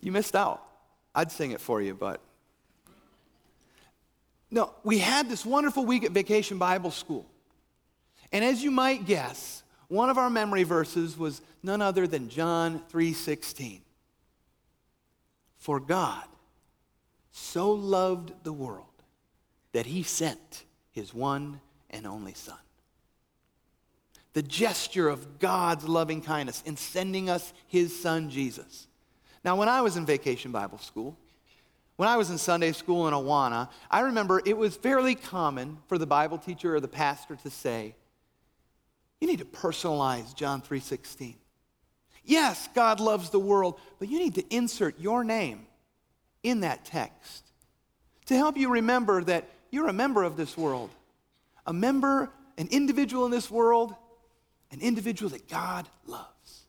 You 0.00 0.12
missed 0.12 0.36
out. 0.36 0.62
I'd 1.14 1.32
sing 1.32 1.50
it 1.50 1.60
for 1.60 1.82
you, 1.82 1.94
but. 1.94 2.20
No, 4.50 4.72
we 4.84 4.98
had 4.98 5.28
this 5.28 5.44
wonderful 5.44 5.84
week 5.84 6.04
at 6.04 6.12
Vacation 6.12 6.58
Bible 6.58 6.90
School. 6.90 7.26
And 8.32 8.44
as 8.44 8.62
you 8.62 8.70
might 8.70 9.06
guess, 9.06 9.62
one 9.88 10.08
of 10.08 10.18
our 10.18 10.30
memory 10.30 10.62
verses 10.62 11.18
was 11.18 11.42
none 11.62 11.82
other 11.82 12.06
than 12.06 12.28
John 12.28 12.80
3:16. 12.92 13.80
For 15.58 15.80
God 15.80 16.24
so 17.32 17.72
loved 17.72 18.32
the 18.44 18.52
world 18.52 18.86
that 19.72 19.86
he 19.86 20.02
sent 20.02 20.64
his 20.92 21.12
one 21.12 21.60
and 21.90 22.06
only 22.06 22.34
Son. 22.34 22.56
The 24.32 24.42
gesture 24.42 25.08
of 25.08 25.38
God's 25.38 25.84
loving 25.84 26.22
kindness 26.22 26.62
in 26.64 26.76
sending 26.76 27.28
us 27.28 27.52
his 27.66 28.00
Son, 28.00 28.30
Jesus. 28.30 28.86
Now, 29.44 29.56
when 29.56 29.68
I 29.68 29.80
was 29.80 29.96
in 29.96 30.06
vacation 30.06 30.52
Bible 30.52 30.78
school, 30.78 31.16
when 31.96 32.08
I 32.08 32.16
was 32.16 32.30
in 32.30 32.38
Sunday 32.38 32.72
school 32.72 33.08
in 33.08 33.14
Awana, 33.14 33.68
I 33.90 34.00
remember 34.00 34.40
it 34.44 34.56
was 34.56 34.76
fairly 34.76 35.14
common 35.14 35.78
for 35.86 35.98
the 35.98 36.06
Bible 36.06 36.38
teacher 36.38 36.74
or 36.74 36.80
the 36.80 36.88
pastor 36.88 37.36
to 37.36 37.50
say, 37.50 37.94
you 39.20 39.28
need 39.28 39.40
to 39.40 39.44
personalize 39.44 40.34
John 40.34 40.62
3:16. 40.62 41.36
Yes, 42.24 42.68
God 42.74 43.00
loves 43.00 43.30
the 43.30 43.38
world, 43.38 43.78
but 43.98 44.08
you 44.08 44.18
need 44.18 44.34
to 44.36 44.54
insert 44.54 44.98
your 44.98 45.24
name 45.24 45.66
in 46.42 46.60
that 46.60 46.84
text 46.84 47.50
to 48.26 48.36
help 48.36 48.56
you 48.56 48.70
remember 48.70 49.22
that 49.24 49.48
you're 49.70 49.88
a 49.88 49.92
member 49.92 50.22
of 50.22 50.36
this 50.36 50.56
world, 50.56 50.90
a 51.66 51.72
member, 51.72 52.30
an 52.56 52.68
individual 52.70 53.24
in 53.24 53.30
this 53.30 53.50
world, 53.50 53.94
an 54.70 54.80
individual 54.80 55.30
that 55.30 55.48
God 55.48 55.88
loves. 56.06 56.64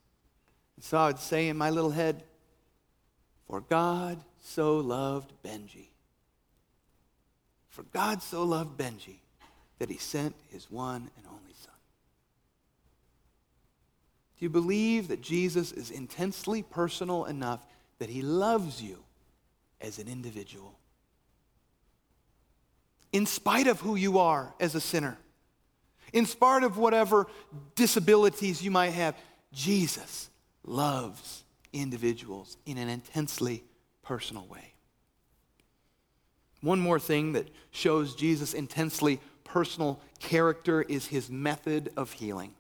And 0.75 0.84
so 0.84 0.98
I 0.98 1.08
would 1.08 1.20
say 1.20 1.48
in 1.48 1.58
my 1.58 1.70
little 1.70 1.91
head, 1.91 2.24
For 3.48 3.62
God 3.62 4.20
so 4.41 4.77
loved 4.77 5.31
Benji. 5.43 5.88
For 7.70 7.84
God 7.84 8.22
so 8.22 8.43
loved 8.43 8.77
Benji 8.77 9.17
that 9.79 9.89
he 9.89 9.98
sent 9.98 10.36
his 10.50 10.70
one 10.70 11.10
and 11.17 11.25
only 11.27 11.53
Son. 11.53 11.74
Do 14.38 14.46
you 14.46 14.50
believe 14.50 15.08
that 15.08 15.21
Jesus 15.21 15.71
is 15.71 15.91
intensely 15.91 16.63
personal 16.63 17.26
enough 17.26 17.65
that 17.99 18.10
he 18.10 18.21
loves 18.21 18.82
you 18.82 18.97
as 19.80 19.99
an 19.99 20.08
individual? 20.08 20.76
in 23.12 23.26
spite 23.26 23.67
of 23.67 23.80
who 23.82 23.95
you 23.95 24.19
are 24.19 24.54
as 24.60 24.76
a 24.76 24.82
sinner, 24.82 25.17
in 26.13 26.26
spite 26.26 26.63
of 26.63 26.78
whatever 26.78 27.28
disabilities 27.76 28.62
you 28.62 28.71
might 28.71 28.91
have, 28.91 29.15
Jesus 29.54 30.30
loves 30.63 31.43
individuals 31.74 32.58
in 32.65 32.78
an 32.78 32.89
intensely 32.89 33.63
personal 34.02 34.45
way. 34.47 34.74
One 36.62 36.80
more 36.80 37.00
thing 37.00 37.34
that 37.34 37.47
shows 37.71 38.15
Jesus' 38.15 38.54
intensely 38.54 39.19
personal 39.43 40.00
character 40.19 40.82
is 40.82 41.08
his 41.08 41.30
method 41.30 41.91
of 41.97 42.12
healing. 42.12 42.54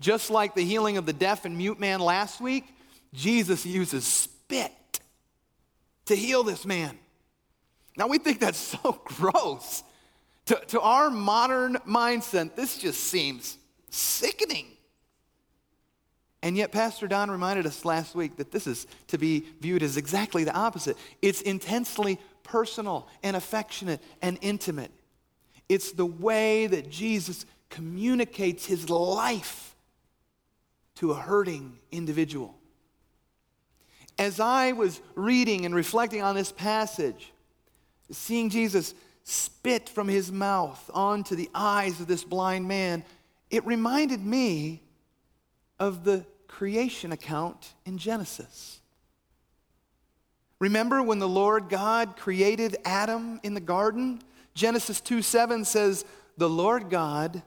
Just 0.00 0.30
like 0.30 0.54
the 0.54 0.64
healing 0.64 0.96
of 0.96 1.06
the 1.06 1.12
deaf 1.12 1.44
and 1.44 1.56
mute 1.56 1.78
man 1.78 2.00
last 2.00 2.40
week, 2.40 2.64
Jesus 3.12 3.66
uses 3.66 4.04
spit 4.04 4.72
to 6.06 6.16
heal 6.16 6.42
this 6.42 6.64
man. 6.64 6.98
Now, 7.96 8.08
we 8.08 8.18
think 8.18 8.40
that's 8.40 8.58
so 8.82 9.00
gross. 9.04 9.82
To, 10.46 10.56
to 10.68 10.80
our 10.80 11.10
modern 11.10 11.76
mindset, 11.88 12.54
this 12.54 12.78
just 12.78 13.00
seems 13.00 13.56
sickening. 13.90 14.66
And 16.42 16.56
yet, 16.56 16.72
Pastor 16.72 17.08
Don 17.08 17.30
reminded 17.30 17.64
us 17.64 17.86
last 17.86 18.14
week 18.14 18.36
that 18.36 18.52
this 18.52 18.66
is 18.66 18.86
to 19.08 19.16
be 19.16 19.46
viewed 19.60 19.82
as 19.82 19.96
exactly 19.96 20.44
the 20.44 20.54
opposite. 20.54 20.98
It's 21.22 21.40
intensely 21.40 22.18
personal 22.42 23.08
and 23.22 23.34
affectionate 23.34 24.02
and 24.20 24.38
intimate. 24.42 24.90
It's 25.70 25.92
the 25.92 26.04
way 26.04 26.66
that 26.66 26.90
Jesus 26.90 27.46
communicates 27.70 28.66
his 28.66 28.90
life 28.90 29.74
to 30.96 31.12
a 31.12 31.14
hurting 31.14 31.78
individual. 31.90 32.54
As 34.18 34.38
I 34.38 34.72
was 34.72 35.00
reading 35.14 35.64
and 35.64 35.74
reflecting 35.74 36.22
on 36.22 36.34
this 36.34 36.52
passage, 36.52 37.32
Seeing 38.10 38.50
Jesus 38.50 38.94
spit 39.24 39.88
from 39.88 40.06
his 40.06 40.30
mouth 40.30 40.90
onto 40.92 41.34
the 41.34 41.50
eyes 41.54 41.98
of 42.00 42.06
this 42.06 42.22
blind 42.22 42.68
man, 42.68 43.02
it 43.50 43.66
reminded 43.66 44.24
me 44.24 44.82
of 45.78 46.04
the 46.04 46.24
creation 46.46 47.10
account 47.10 47.74
in 47.84 47.98
Genesis. 47.98 48.80
Remember 50.60 51.02
when 51.02 51.18
the 51.18 51.28
Lord 51.28 51.68
God 51.68 52.16
created 52.16 52.76
Adam 52.84 53.40
in 53.42 53.54
the 53.54 53.60
garden? 53.60 54.22
Genesis 54.54 55.00
2 55.00 55.20
7 55.20 55.64
says, 55.64 56.04
The 56.36 56.48
Lord 56.48 56.90
God 56.90 57.42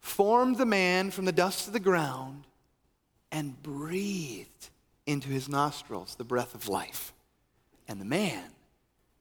formed 0.00 0.56
the 0.56 0.66
man 0.66 1.10
from 1.10 1.26
the 1.26 1.32
dust 1.32 1.66
of 1.66 1.72
the 1.72 1.80
ground 1.80 2.46
and 3.30 3.60
breathed 3.62 4.70
into 5.06 5.28
his 5.28 5.48
nostrils 5.48 6.14
the 6.14 6.24
breath 6.24 6.54
of 6.54 6.68
life. 6.68 7.12
And 7.86 8.00
the 8.00 8.06
man 8.06 8.44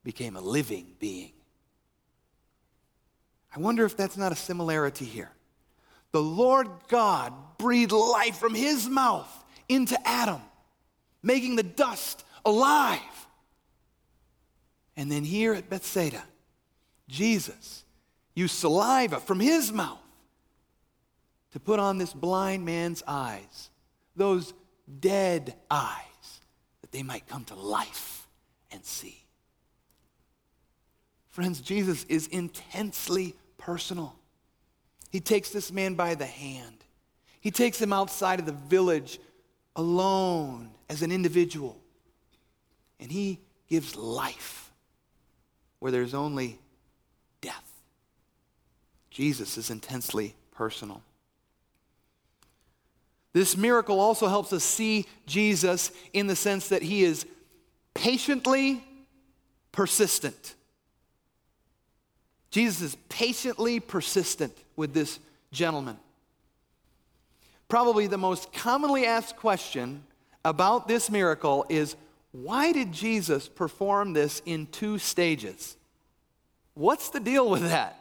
became 0.04 0.36
a 0.36 0.42
living 0.42 0.96
being. 1.00 1.34
I 3.56 3.60
wonder 3.60 3.86
if 3.86 3.98
that's 3.98 4.18
not 4.18 4.32
a 4.32 4.36
similarity 4.36 5.06
here. 5.06 5.32
The 6.12 6.22
Lord 6.22 6.68
God 6.88 7.34
breathed 7.58 7.92
life 7.92 8.38
from 8.38 8.54
his 8.54 8.88
mouth 8.88 9.30
into 9.68 9.98
Adam, 10.08 10.42
making 11.22 11.56
the 11.56 11.64
dust 11.64 12.24
alive. 12.46 13.00
And 14.96 15.12
then 15.12 15.24
here 15.24 15.54
at 15.54 15.70
Bethsaida, 15.70 16.24
Jesus 17.08 17.84
used 18.36 18.56
saliva 18.56 19.20
from 19.20 19.40
his 19.40 19.72
mouth 19.72 19.98
to 21.52 21.60
put 21.60 21.80
on 21.80 21.98
this 21.98 22.14
blind 22.14 22.66
man's 22.66 23.04
eyes, 23.08 23.70
those 24.16 24.54
dead 25.00 25.56
eyes, 25.70 26.42
that 26.82 26.92
they 26.92 27.04
might 27.04 27.28
come 27.28 27.44
to 27.46 27.56
life 27.56 28.28
and 28.72 28.86
see. 28.86 29.26
Friends, 31.30 31.62
Jesus 31.62 32.04
is 32.06 32.28
intensely 32.28 33.36
personal. 33.60 34.16
He 35.12 35.20
takes 35.20 35.52
this 35.52 35.72
man 35.72 35.94
by 35.94 36.16
the 36.16 36.26
hand, 36.26 36.84
he 37.40 37.52
takes 37.52 37.80
him 37.80 37.94
outside 37.94 38.40
of 38.40 38.48
the 38.48 38.52
village 38.52 39.20
alone 39.76 40.72
as 40.90 41.04
an 41.04 41.12
individual, 41.12 41.78
and 43.00 43.12
he 43.12 43.40
gives 43.68 43.96
life 43.96 44.72
where 45.78 45.92
there's 45.92 46.16
only 46.16 46.60
death. 47.42 47.72
Jesus 49.10 49.58
is 49.58 49.70
intensely 49.70 50.36
personal. 50.52 51.02
This 53.32 53.56
miracle 53.56 54.00
also 54.00 54.28
helps 54.28 54.52
us 54.54 54.64
see 54.64 55.06
Jesus 55.26 55.92
in 56.14 56.28
the 56.28 56.36
sense 56.36 56.70
that 56.70 56.82
he 56.82 57.04
is 57.04 57.26
patiently 57.94 58.84
persistent. 59.72 60.56
Jesus 62.52 62.82
is 62.82 62.98
patiently 63.10 63.80
persistent 63.80 64.56
with 64.76 64.94
this 64.94 65.20
gentleman. 65.52 65.98
Probably 67.68 68.08
the 68.08 68.18
most 68.18 68.52
commonly 68.52 69.06
asked 69.06 69.38
question 69.38 70.04
about 70.44 70.88
this 70.88 71.12
miracle 71.12 71.66
is 71.70 71.96
why 72.32 72.72
did 72.72 72.92
Jesus 72.92 73.48
perform 73.48 74.14
this 74.14 74.42
in 74.46 74.68
two 74.68 74.98
stages? 74.98 75.78
What's 76.74 77.10
the 77.10 77.20
deal 77.20 77.50
with 77.50 77.62
that? 77.62 78.00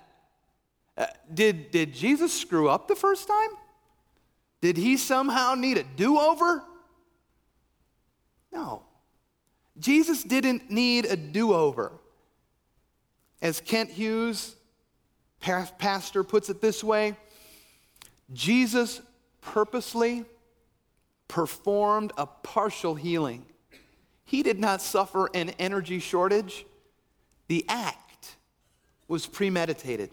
Uh, 0.97 1.07
did, 1.33 1.71
did 1.71 1.95
Jesus 1.95 2.39
screw 2.39 2.69
up 2.69 2.89
the 2.89 2.97
first 2.97 3.29
time? 3.29 3.51
Did 4.61 4.77
he 4.77 4.97
somehow 4.97 5.55
need 5.55 5.79
a 5.79 5.85
do 5.85 6.19
over? 6.19 6.63
No. 8.53 8.83
Jesus 9.79 10.23
didn't 10.23 10.71
need 10.71 11.05
a 11.05 11.17
do 11.17 11.53
over. 11.53 11.93
As 13.41 13.61
Kent 13.61 13.91
Hughes, 13.91 14.57
pastor, 15.41 16.25
puts 16.25 16.49
it 16.51 16.61
this 16.61 16.83
way 16.83 17.17
Jesus 18.33 19.01
purposely 19.41 20.25
performed 21.29 22.13
a 22.17 22.27
partial 22.27 22.95
healing. 22.95 23.45
He 24.25 24.43
did 24.43 24.59
not 24.59 24.83
suffer 24.83 25.31
an 25.35 25.51
energy 25.59 26.01
shortage. 26.01 26.67
The 27.47 27.65
act 27.69 28.37
was 29.07 29.27
premeditated. 29.27 30.11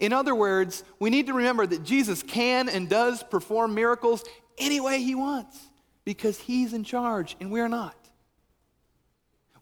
In 0.00 0.12
other 0.12 0.34
words, 0.34 0.84
we 0.98 1.10
need 1.10 1.26
to 1.26 1.34
remember 1.34 1.66
that 1.66 1.84
Jesus 1.84 2.22
can 2.22 2.68
and 2.68 2.88
does 2.88 3.22
perform 3.22 3.74
miracles 3.74 4.24
any 4.56 4.80
way 4.80 5.02
he 5.02 5.14
wants 5.14 5.58
because 6.04 6.38
he's 6.38 6.72
in 6.72 6.84
charge 6.84 7.36
and 7.40 7.50
we're 7.50 7.68
not. 7.68 7.96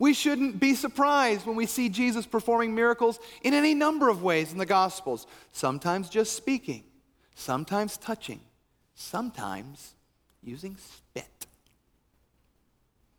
We 0.00 0.14
shouldn't 0.14 0.58
be 0.58 0.74
surprised 0.74 1.44
when 1.44 1.56
we 1.56 1.66
see 1.66 1.90
Jesus 1.90 2.24
performing 2.24 2.74
miracles 2.74 3.20
in 3.42 3.52
any 3.52 3.74
number 3.74 4.08
of 4.08 4.22
ways 4.22 4.50
in 4.50 4.56
the 4.56 4.64
Gospels. 4.64 5.26
Sometimes 5.52 6.08
just 6.08 6.34
speaking, 6.34 6.84
sometimes 7.34 7.98
touching, 7.98 8.40
sometimes 8.94 9.94
using 10.42 10.78
spit. 10.78 11.46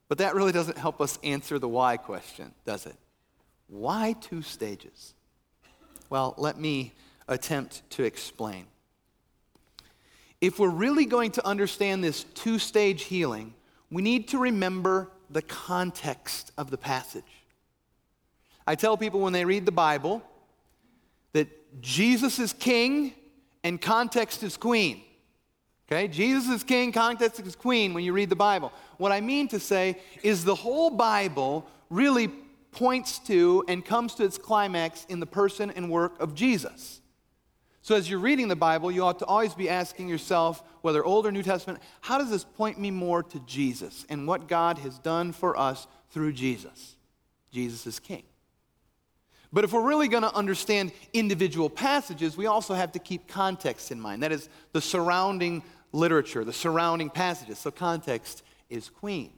But 0.09 0.17
that 0.17 0.33
really 0.33 0.51
doesn't 0.51 0.77
help 0.79 0.99
us 1.01 1.19
answer 1.23 1.59
the 1.59 1.69
why 1.69 1.97
question, 1.97 2.51
does 2.65 2.87
it? 2.87 2.95
Why 3.67 4.13
two 4.19 4.41
stages? 4.41 5.13
Well, 6.09 6.33
let 6.39 6.59
me 6.59 6.93
attempt 7.27 7.87
to 7.91 8.03
explain. 8.05 8.65
If 10.41 10.57
we're 10.57 10.69
really 10.69 11.05
going 11.05 11.29
to 11.33 11.45
understand 11.45 12.03
this 12.03 12.23
two 12.23 12.57
stage 12.57 13.03
healing, 13.03 13.53
we 13.91 14.01
need 14.01 14.29
to 14.29 14.39
remember 14.39 15.11
the 15.31 15.41
context 15.41 16.51
of 16.57 16.71
the 16.71 16.77
passage. 16.77 17.23
I 18.67 18.75
tell 18.75 18.97
people 18.97 19.19
when 19.19 19.33
they 19.33 19.45
read 19.45 19.65
the 19.65 19.71
Bible 19.71 20.21
that 21.33 21.47
Jesus 21.81 22.39
is 22.39 22.53
king 22.53 23.13
and 23.63 23.81
context 23.81 24.43
is 24.43 24.57
queen. 24.57 25.01
Okay? 25.87 26.07
Jesus 26.07 26.49
is 26.49 26.63
king, 26.63 26.91
context 26.91 27.39
is 27.41 27.55
queen 27.55 27.93
when 27.93 28.03
you 28.03 28.13
read 28.13 28.29
the 28.29 28.35
Bible. 28.35 28.71
What 28.97 29.11
I 29.11 29.19
mean 29.19 29.47
to 29.49 29.59
say 29.59 29.99
is 30.23 30.45
the 30.45 30.55
whole 30.55 30.89
Bible 30.89 31.67
really 31.89 32.29
points 32.71 33.19
to 33.19 33.65
and 33.67 33.83
comes 33.83 34.15
to 34.15 34.23
its 34.23 34.37
climax 34.37 35.05
in 35.09 35.19
the 35.19 35.25
person 35.25 35.71
and 35.71 35.89
work 35.89 36.19
of 36.21 36.33
Jesus. 36.33 37.00
So, 37.83 37.95
as 37.95 38.07
you're 38.07 38.19
reading 38.19 38.47
the 38.47 38.55
Bible, 38.55 38.91
you 38.91 39.03
ought 39.03 39.19
to 39.19 39.25
always 39.25 39.55
be 39.55 39.67
asking 39.67 40.07
yourself, 40.07 40.63
whether 40.81 41.03
Old 41.03 41.25
or 41.25 41.31
New 41.31 41.41
Testament, 41.41 41.81
how 42.01 42.19
does 42.19 42.29
this 42.29 42.43
point 42.43 42.79
me 42.79 42.91
more 42.91 43.23
to 43.23 43.39
Jesus 43.41 44.05
and 44.07 44.27
what 44.27 44.47
God 44.47 44.77
has 44.79 44.99
done 44.99 45.31
for 45.31 45.57
us 45.57 45.87
through 46.11 46.33
Jesus? 46.33 46.95
Jesus 47.51 47.87
is 47.87 47.99
King. 47.99 48.23
But 49.51 49.63
if 49.63 49.73
we're 49.73 49.85
really 49.85 50.07
going 50.07 50.23
to 50.23 50.33
understand 50.33 50.91
individual 51.11 51.69
passages, 51.69 52.37
we 52.37 52.45
also 52.45 52.75
have 52.75 52.91
to 52.93 52.99
keep 52.99 53.27
context 53.27 53.91
in 53.91 53.99
mind. 53.99 54.21
That 54.21 54.31
is, 54.31 54.47
the 54.73 54.81
surrounding 54.81 55.63
literature, 55.91 56.45
the 56.45 56.53
surrounding 56.53 57.09
passages. 57.09 57.57
So, 57.57 57.71
context 57.71 58.43
is 58.69 58.89
queen. 58.89 59.31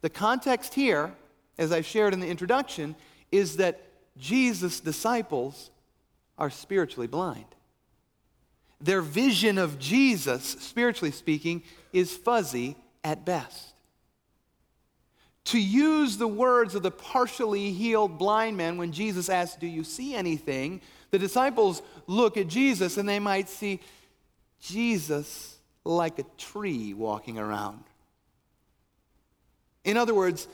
The 0.00 0.10
context 0.10 0.72
here, 0.72 1.12
as 1.58 1.72
I 1.72 1.82
shared 1.82 2.14
in 2.14 2.20
the 2.20 2.28
introduction, 2.28 2.96
is 3.30 3.58
that 3.58 3.82
Jesus' 4.16 4.80
disciples 4.80 5.70
are 6.38 6.50
spiritually 6.50 7.08
blind. 7.08 7.44
Their 8.80 9.02
vision 9.02 9.58
of 9.58 9.78
Jesus, 9.78 10.44
spiritually 10.60 11.10
speaking, 11.10 11.64
is 11.92 12.16
fuzzy 12.16 12.76
at 13.02 13.24
best. 13.24 13.74
To 15.46 15.60
use 15.60 16.16
the 16.16 16.28
words 16.28 16.74
of 16.74 16.82
the 16.82 16.90
partially 16.90 17.72
healed 17.72 18.18
blind 18.18 18.56
man 18.56 18.76
when 18.76 18.92
Jesus 18.92 19.28
asked, 19.28 19.60
Do 19.60 19.66
you 19.66 19.82
see 19.82 20.14
anything? 20.14 20.80
The 21.10 21.18
disciples 21.18 21.82
look 22.06 22.36
at 22.36 22.48
Jesus 22.48 22.98
and 22.98 23.08
they 23.08 23.18
might 23.18 23.48
see 23.48 23.80
Jesus 24.60 25.56
like 25.84 26.18
a 26.18 26.24
tree 26.36 26.92
walking 26.92 27.38
around. 27.38 27.82
In 29.84 29.96
other 29.96 30.14
words, 30.14 30.46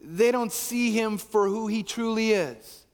they 0.00 0.30
don't 0.30 0.52
see 0.52 0.92
him 0.92 1.18
for 1.18 1.48
who 1.48 1.66
he 1.66 1.82
truly 1.82 2.30
is. 2.30 2.85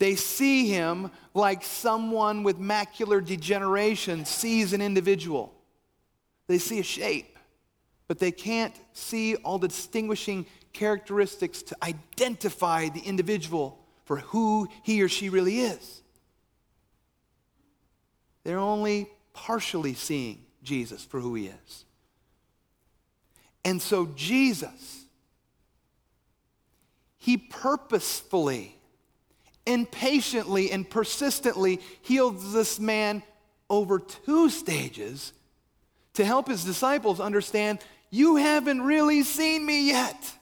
They 0.00 0.16
see 0.16 0.66
him 0.66 1.10
like 1.34 1.62
someone 1.62 2.42
with 2.42 2.58
macular 2.58 3.24
degeneration 3.24 4.24
sees 4.24 4.72
an 4.72 4.80
individual. 4.80 5.52
They 6.46 6.56
see 6.56 6.80
a 6.80 6.82
shape, 6.82 7.38
but 8.08 8.18
they 8.18 8.32
can't 8.32 8.74
see 8.94 9.36
all 9.36 9.58
the 9.58 9.68
distinguishing 9.68 10.46
characteristics 10.72 11.60
to 11.64 11.76
identify 11.82 12.88
the 12.88 13.00
individual 13.00 13.78
for 14.06 14.16
who 14.16 14.68
he 14.82 15.02
or 15.02 15.08
she 15.08 15.28
really 15.28 15.60
is. 15.60 16.00
They're 18.42 18.58
only 18.58 19.06
partially 19.34 19.92
seeing 19.92 20.46
Jesus 20.62 21.04
for 21.04 21.20
who 21.20 21.34
he 21.34 21.48
is. 21.48 21.84
And 23.66 23.82
so, 23.82 24.06
Jesus, 24.16 25.04
he 27.18 27.36
purposefully 27.36 28.79
and 29.70 29.88
patiently 29.88 30.72
and 30.72 30.88
persistently 30.88 31.80
heals 32.02 32.52
this 32.52 32.80
man 32.80 33.22
over 33.70 34.00
two 34.00 34.50
stages 34.50 35.32
to 36.14 36.24
help 36.24 36.48
his 36.48 36.64
disciples 36.64 37.20
understand 37.20 37.78
you 38.10 38.34
haven't 38.34 38.82
really 38.82 39.22
seen 39.22 39.64
me 39.64 39.86
yet. 39.86 40.32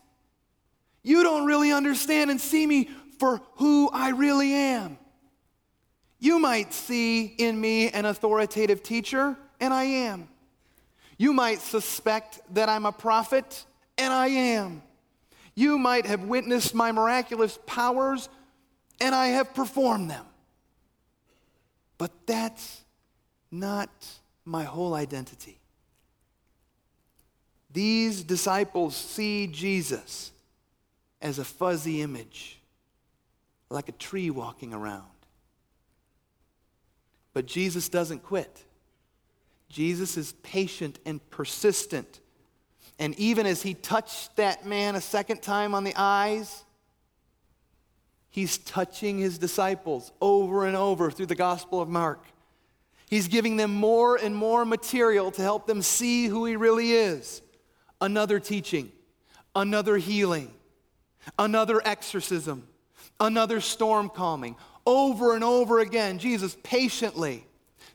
You 1.03 1.23
don't 1.23 1.45
really 1.45 1.73
understand 1.73 2.31
and 2.31 2.41
see 2.41 2.67
me 2.67 2.88
for 3.19 3.43
who 3.57 3.91
I 3.93 4.11
really 4.11 4.55
am. 4.55 4.97
You 6.19 6.38
might 6.38 6.73
see 6.73 7.27
in 7.27 7.61
me 7.61 7.91
an 7.91 8.07
authoritative 8.07 8.83
teacher, 8.83 9.37
and 9.61 9.75
I 9.75 9.85
am. 9.85 10.27
You 11.19 11.35
might 11.35 11.61
suspect 11.61 12.41
that 12.55 12.71
I'm 12.71 12.87
a 12.87 12.93
prophet, 12.93 13.67
and 13.99 14.11
I 14.11 14.29
am. 14.29 14.83
You 15.55 15.79
might 15.79 16.07
have 16.07 16.23
witnessed 16.25 16.75
my 16.75 16.93
miraculous 16.93 17.59
powers, 17.67 18.31
and 19.01 19.15
I 19.15 19.29
have 19.29 19.55
performed 19.55 20.11
them. 20.11 20.25
But 21.97 22.13
that's 22.27 22.83
not 23.51 23.91
my 24.45 24.65
whole 24.65 24.95
identity. 24.95 25.59
These 27.73 28.23
disciples 28.23 28.97
see 28.97 29.47
Jesus 29.47 30.33
as 31.21 31.39
a 31.39 31.45
fuzzy 31.45 32.01
image, 32.01 32.59
like 33.69 33.89
a 33.89 33.93
tree 33.93 34.31
walking 34.31 34.73
around. 34.73 35.05
But 37.35 37.47
Jesus 37.47 37.89
doesn't 37.89 38.23
quit. 38.23 38.65
Jesus 39.69 40.17
is 40.17 40.33
patient 40.43 40.99
and 41.05 41.21
persistent. 41.31 42.21
And 42.99 43.15
even 43.19 43.47
as 43.47 43.63
he 43.63 43.75
touched 43.75 44.37
that 44.37 44.67
man 44.67 44.95
a 44.95 45.01
second 45.01 45.43
time 45.43 45.75
on 45.75 45.85
the 45.85 45.93
eyes, 45.97 46.65
He's 48.38 48.59
touching 48.59 49.18
his 49.18 49.37
disciples 49.37 50.12
over 50.20 50.64
and 50.64 50.77
over 50.77 51.11
through 51.11 51.27
the 51.27 51.35
Gospel 51.35 51.81
of 51.81 51.88
Mark. 51.88 52.24
He's 53.11 53.27
giving 53.27 53.57
them 53.57 53.74
more 53.74 54.14
and 54.14 54.33
more 54.33 54.64
material 54.64 55.33
to 55.33 55.42
help 55.42 55.66
them 55.66 55.83
see 55.83 56.27
who 56.27 56.44
he 56.44 56.55
really 56.55 56.92
is. 56.92 57.42
Another 58.01 58.38
teaching, 58.38 58.92
another 59.57 59.96
healing, 59.96 60.55
another 61.37 61.83
exorcism, 61.85 62.68
another 63.18 63.61
storm 63.61 64.09
calming. 64.09 64.55
Over 64.87 65.35
and 65.35 65.42
over 65.42 65.81
again, 65.81 66.20
Jesus 66.20 66.57
patiently, 66.62 67.44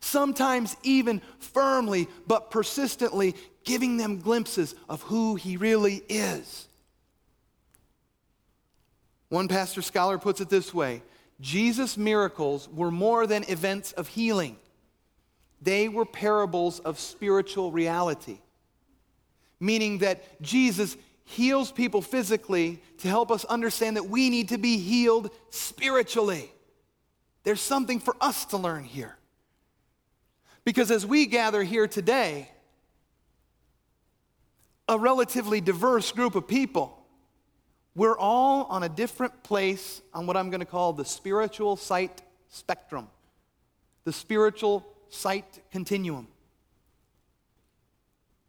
sometimes 0.01 0.75
even 0.84 1.21
firmly, 1.39 2.10
but 2.27 2.51
persistently 2.51 3.34
giving 3.63 3.95
them 3.95 4.19
glimpses 4.19 4.75
of 4.89 5.03
who 5.03 5.36
he 5.36 5.56
really 5.56 6.03
is. 6.10 6.67
One 9.34 9.48
pastor 9.48 9.82
scholar 9.82 10.19
puts 10.19 10.41
it 10.41 10.50
this 10.50 10.76
way 10.76 11.02
Jesus' 11.41 11.98
miracles 11.98 12.69
were 12.69 12.91
more 12.91 13.26
than 13.26 13.43
events 13.50 13.91
of 13.91 14.08
healing, 14.08 14.58
they 15.60 15.89
were 15.89 16.06
parables 16.06 16.80
of 16.80 17.00
spiritual 17.00 17.72
reality. 17.72 18.38
Meaning 19.60 20.00
that 20.00 20.39
Jesus 20.43 20.98
heals 21.24 21.72
people 21.72 22.04
physically 22.04 22.80
to 23.00 23.08
help 23.08 23.32
us 23.32 23.43
understand 23.46 23.98
that 23.98 24.08
we 24.08 24.30
need 24.30 24.50
to 24.50 24.60
be 24.60 24.78
healed 24.78 25.32
spiritually. 25.50 26.52
There's 27.43 27.62
something 27.62 28.00
for 28.00 28.15
us 28.22 28.46
to 28.46 28.58
learn 28.58 28.84
here. 28.84 29.17
Because 30.63 30.91
as 30.91 31.08
we 31.08 31.26
gather 31.26 31.63
here 31.63 31.88
today, 31.88 32.50
a 34.88 35.00
relatively 35.00 35.60
diverse 35.60 36.12
group 36.12 36.36
of 36.36 36.48
people, 36.48 37.03
we're 37.95 38.17
all 38.17 38.65
on 38.65 38.84
a 38.84 38.89
different 38.89 39.43
place 39.43 40.01
on 40.13 40.25
what 40.25 40.36
I'm 40.36 40.49
going 40.49 40.62
to 40.62 40.65
call 40.65 40.93
the 40.93 41.06
spiritual 41.06 41.75
sight 41.75 42.21
spectrum, 42.49 43.08
the 44.03 44.13
spiritual 44.13 44.86
sight 45.10 45.60
continuum. 45.71 46.27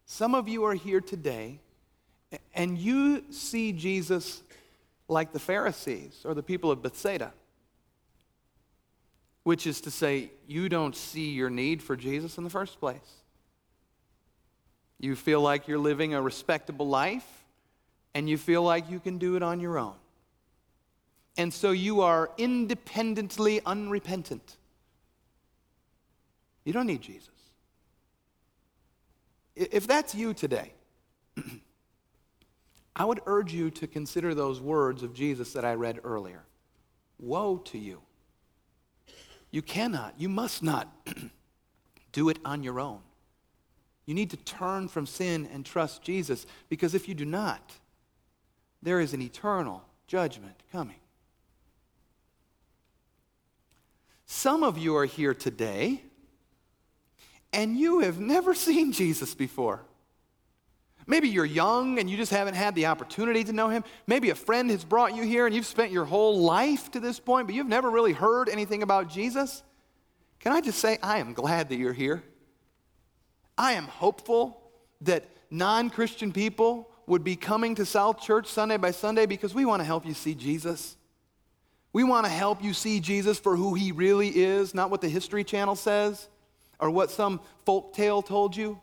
Some 0.05 0.35
of 0.35 0.47
you 0.47 0.63
are 0.65 0.73
here 0.73 1.01
today 1.01 1.59
and 2.53 2.77
you 2.77 3.23
see 3.31 3.71
Jesus 3.71 4.41
like 5.07 5.31
the 5.31 5.39
Pharisees 5.39 6.21
or 6.25 6.33
the 6.33 6.43
people 6.43 6.71
of 6.71 6.81
Bethsaida, 6.81 7.31
which 9.43 9.67
is 9.67 9.81
to 9.81 9.91
say, 9.91 10.31
you 10.47 10.69
don't 10.69 10.95
see 10.95 11.31
your 11.31 11.49
need 11.49 11.83
for 11.83 11.95
Jesus 11.95 12.37
in 12.37 12.43
the 12.43 12.49
first 12.49 12.79
place. 12.79 13.21
You 14.99 15.15
feel 15.15 15.41
like 15.41 15.67
you're 15.67 15.77
living 15.77 16.13
a 16.13 16.21
respectable 16.21 16.87
life, 16.87 17.44
and 18.15 18.29
you 18.29 18.37
feel 18.37 18.63
like 18.63 18.89
you 18.89 18.99
can 18.99 19.17
do 19.17 19.35
it 19.35 19.43
on 19.43 19.59
your 19.59 19.77
own. 19.77 19.93
And 21.37 21.53
so 21.53 21.71
you 21.71 21.99
are 22.01 22.31
independently 22.37 23.59
unrepentant. 23.65 24.55
You 26.63 26.71
don't 26.71 26.87
need 26.87 27.01
Jesus. 27.01 27.29
If 29.55 29.85
that's 29.85 30.15
you 30.15 30.33
today, 30.33 30.71
I 32.95 33.03
would 33.03 33.19
urge 33.25 33.53
you 33.53 33.69
to 33.71 33.85
consider 33.85 34.33
those 34.33 34.61
words 34.61 35.03
of 35.03 35.13
Jesus 35.13 35.51
that 35.53 35.65
I 35.65 35.73
read 35.73 35.99
earlier. 36.05 36.43
Woe 37.19 37.57
to 37.65 37.77
you. 37.77 38.01
You 39.51 39.61
cannot, 39.61 40.15
you 40.17 40.29
must 40.29 40.63
not 40.63 40.87
do 42.13 42.29
it 42.29 42.39
on 42.45 42.63
your 42.63 42.79
own. 42.79 42.99
You 44.05 44.13
need 44.13 44.29
to 44.29 44.37
turn 44.37 44.87
from 44.87 45.05
sin 45.05 45.49
and 45.51 45.65
trust 45.65 46.01
Jesus 46.01 46.45
because 46.69 46.95
if 46.95 47.09
you 47.09 47.15
do 47.15 47.25
not, 47.25 47.73
there 48.85 48.99
is 48.99 49.13
an 49.13 49.21
eternal 49.21 49.83
judgment 50.07 50.55
coming. 50.71 50.99
Some 54.27 54.63
of 54.63 54.77
you 54.77 54.95
are 54.95 55.05
here 55.05 55.33
today 55.33 56.03
and 57.51 57.77
you 57.77 57.99
have 58.01 58.19
never 58.19 58.53
seen 58.67 58.91
Jesus 58.91 59.33
before. 59.33 59.81
Maybe 61.07 61.29
you're 61.29 61.45
young 61.45 61.99
and 61.99 62.09
you 62.09 62.15
just 62.15 62.31
haven't 62.31 62.53
had 62.53 62.75
the 62.75 62.85
opportunity 62.85 63.43
to 63.43 63.53
know 63.53 63.69
him. 63.69 63.83
Maybe 64.05 64.29
a 64.29 64.35
friend 64.35 64.69
has 64.69 64.83
brought 64.83 65.15
you 65.15 65.23
here 65.23 65.47
and 65.47 65.55
you've 65.55 65.65
spent 65.65 65.91
your 65.91 66.05
whole 66.05 66.39
life 66.39 66.91
to 66.91 66.99
this 66.99 67.19
point, 67.19 67.47
but 67.47 67.55
you've 67.55 67.67
never 67.67 67.89
really 67.89 68.13
heard 68.13 68.49
anything 68.49 68.83
about 68.83 69.09
Jesus. 69.09 69.63
Can 70.39 70.51
I 70.51 70.61
just 70.61 70.79
say, 70.79 70.99
I 71.01 71.17
am 71.17 71.33
glad 71.33 71.69
that 71.69 71.77
you're 71.77 71.93
here. 71.93 72.23
I 73.57 73.73
am 73.73 73.85
hopeful 73.85 74.61
that 75.01 75.25
non 75.49 75.89
Christian 75.89 76.31
people 76.31 76.91
would 77.07 77.23
be 77.23 77.35
coming 77.35 77.75
to 77.75 77.85
South 77.85 78.21
Church 78.21 78.47
Sunday 78.47 78.77
by 78.77 78.91
Sunday 78.91 79.25
because 79.25 79.53
we 79.53 79.65
want 79.65 79.81
to 79.81 79.85
help 79.85 80.05
you 80.05 80.13
see 80.13 80.33
Jesus. 80.33 80.95
We 81.93 82.03
want 82.03 82.25
to 82.25 82.31
help 82.31 82.63
you 82.63 82.73
see 82.73 82.99
Jesus 82.99 83.39
for 83.39 83.55
who 83.55 83.73
he 83.73 83.91
really 83.91 84.29
is, 84.29 84.73
not 84.73 84.89
what 84.89 85.01
the 85.01 85.09
History 85.09 85.43
Channel 85.43 85.75
says 85.75 86.27
or 86.79 86.89
what 86.89 87.11
some 87.11 87.39
folk 87.65 87.93
tale 87.93 88.21
told 88.21 88.55
you. 88.55 88.79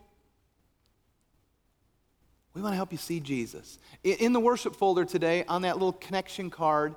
We 2.53 2.61
want 2.61 2.73
to 2.73 2.77
help 2.77 2.91
you 2.91 2.97
see 2.97 3.19
Jesus. 3.19 3.79
In 4.03 4.33
the 4.33 4.39
worship 4.39 4.75
folder 4.75 5.05
today, 5.05 5.43
on 5.45 5.63
that 5.63 5.75
little 5.75 5.93
connection 5.93 6.49
card, 6.49 6.95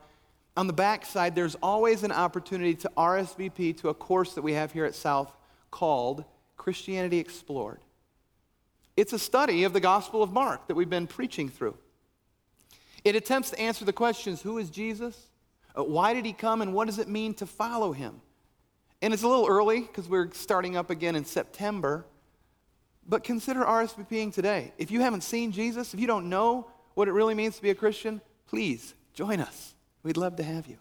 on 0.56 0.66
the 0.66 0.72
back 0.72 1.04
side, 1.04 1.34
there's 1.34 1.54
always 1.56 2.02
an 2.02 2.12
opportunity 2.12 2.74
to 2.76 2.90
RSVP 2.96 3.78
to 3.78 3.88
a 3.88 3.94
course 3.94 4.34
that 4.34 4.42
we 4.42 4.52
have 4.52 4.72
here 4.72 4.84
at 4.84 4.94
South 4.94 5.34
called 5.70 6.24
Christianity 6.56 7.18
Explored. 7.18 7.80
It's 8.96 9.12
a 9.12 9.18
study 9.18 9.64
of 9.64 9.72
the 9.72 9.80
Gospel 9.80 10.22
of 10.22 10.32
Mark 10.32 10.68
that 10.68 10.74
we've 10.74 10.88
been 10.88 11.06
preaching 11.06 11.48
through. 11.48 11.76
It 13.04 13.14
attempts 13.14 13.50
to 13.50 13.60
answer 13.60 13.84
the 13.84 13.92
questions 13.92 14.42
who 14.42 14.58
is 14.58 14.70
Jesus? 14.70 15.28
Uh, 15.76 15.84
why 15.84 16.14
did 16.14 16.24
he 16.24 16.32
come? 16.32 16.62
And 16.62 16.72
what 16.72 16.86
does 16.86 16.98
it 16.98 17.08
mean 17.08 17.34
to 17.34 17.46
follow 17.46 17.92
him? 17.92 18.20
And 19.02 19.12
it's 19.12 19.22
a 19.22 19.28
little 19.28 19.46
early 19.46 19.80
because 19.80 20.08
we're 20.08 20.32
starting 20.32 20.76
up 20.76 20.90
again 20.90 21.14
in 21.14 21.24
September. 21.24 22.06
But 23.06 23.22
consider 23.22 23.60
RSVPing 23.60 24.32
today. 24.34 24.72
If 24.78 24.90
you 24.90 25.00
haven't 25.02 25.22
seen 25.22 25.52
Jesus, 25.52 25.94
if 25.94 26.00
you 26.00 26.06
don't 26.06 26.28
know 26.28 26.68
what 26.94 27.06
it 27.06 27.12
really 27.12 27.34
means 27.34 27.56
to 27.56 27.62
be 27.62 27.70
a 27.70 27.74
Christian, 27.74 28.20
please 28.48 28.94
join 29.14 29.40
us. 29.40 29.74
We'd 30.02 30.16
love 30.16 30.36
to 30.36 30.42
have 30.42 30.66
you. 30.66 30.78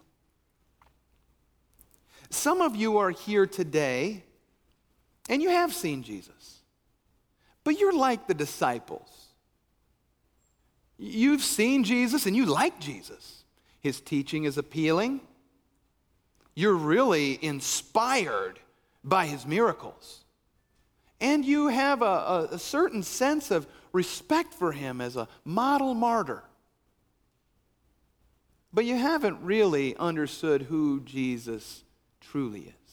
Some 2.30 2.60
of 2.60 2.74
you 2.74 2.98
are 2.98 3.10
here 3.10 3.46
today 3.46 4.24
and 5.28 5.42
you 5.42 5.50
have 5.50 5.72
seen 5.72 6.02
Jesus, 6.02 6.55
but 7.66 7.80
you're 7.80 7.92
like 7.92 8.28
the 8.28 8.32
disciples. 8.34 9.26
You've 10.98 11.42
seen 11.42 11.82
Jesus 11.82 12.24
and 12.24 12.36
you 12.36 12.46
like 12.46 12.78
Jesus. 12.78 13.42
His 13.80 14.00
teaching 14.00 14.44
is 14.44 14.56
appealing. 14.56 15.20
You're 16.54 16.76
really 16.76 17.44
inspired 17.44 18.60
by 19.02 19.26
his 19.26 19.44
miracles. 19.44 20.24
And 21.20 21.44
you 21.44 21.66
have 21.66 22.02
a, 22.02 22.04
a, 22.04 22.48
a 22.52 22.58
certain 22.60 23.02
sense 23.02 23.50
of 23.50 23.66
respect 23.92 24.54
for 24.54 24.70
him 24.70 25.00
as 25.00 25.16
a 25.16 25.26
model 25.44 25.92
martyr. 25.92 26.44
But 28.72 28.84
you 28.84 28.94
haven't 28.94 29.42
really 29.42 29.96
understood 29.96 30.62
who 30.62 31.00
Jesus 31.00 31.82
truly 32.20 32.72
is. 32.80 32.85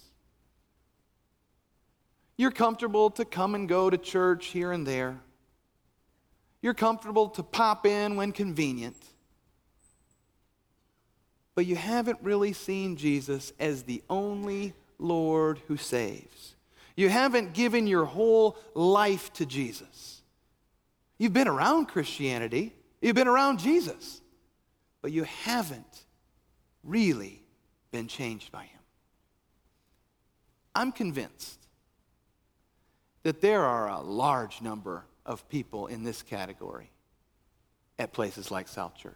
You're 2.37 2.51
comfortable 2.51 3.09
to 3.11 3.25
come 3.25 3.55
and 3.55 3.69
go 3.69 3.89
to 3.89 3.97
church 3.97 4.47
here 4.47 4.71
and 4.71 4.85
there. 4.85 5.19
You're 6.61 6.73
comfortable 6.73 7.29
to 7.29 7.43
pop 7.43 7.85
in 7.85 8.15
when 8.15 8.31
convenient. 8.31 8.97
But 11.55 11.65
you 11.65 11.75
haven't 11.75 12.19
really 12.21 12.53
seen 12.53 12.95
Jesus 12.95 13.53
as 13.59 13.83
the 13.83 14.01
only 14.09 14.73
Lord 14.97 15.59
who 15.67 15.77
saves. 15.77 16.55
You 16.95 17.09
haven't 17.09 17.53
given 17.53 17.85
your 17.85 18.05
whole 18.05 18.57
life 18.73 19.31
to 19.33 19.45
Jesus. 19.45 20.21
You've 21.17 21.33
been 21.33 21.47
around 21.47 21.87
Christianity, 21.87 22.73
you've 23.01 23.15
been 23.15 23.27
around 23.27 23.59
Jesus, 23.59 24.21
but 25.01 25.11
you 25.11 25.23
haven't 25.23 26.05
really 26.83 27.43
been 27.91 28.07
changed 28.07 28.51
by 28.51 28.63
him. 28.63 28.79
I'm 30.75 30.91
convinced 30.91 31.62
that 33.23 33.41
there 33.41 33.63
are 33.65 33.89
a 33.89 34.01
large 34.01 34.61
number 34.61 35.05
of 35.25 35.47
people 35.49 35.87
in 35.87 36.03
this 36.03 36.21
category 36.21 36.91
at 37.97 38.13
places 38.13 38.51
like 38.51 38.67
South 38.67 38.95
Church. 38.95 39.13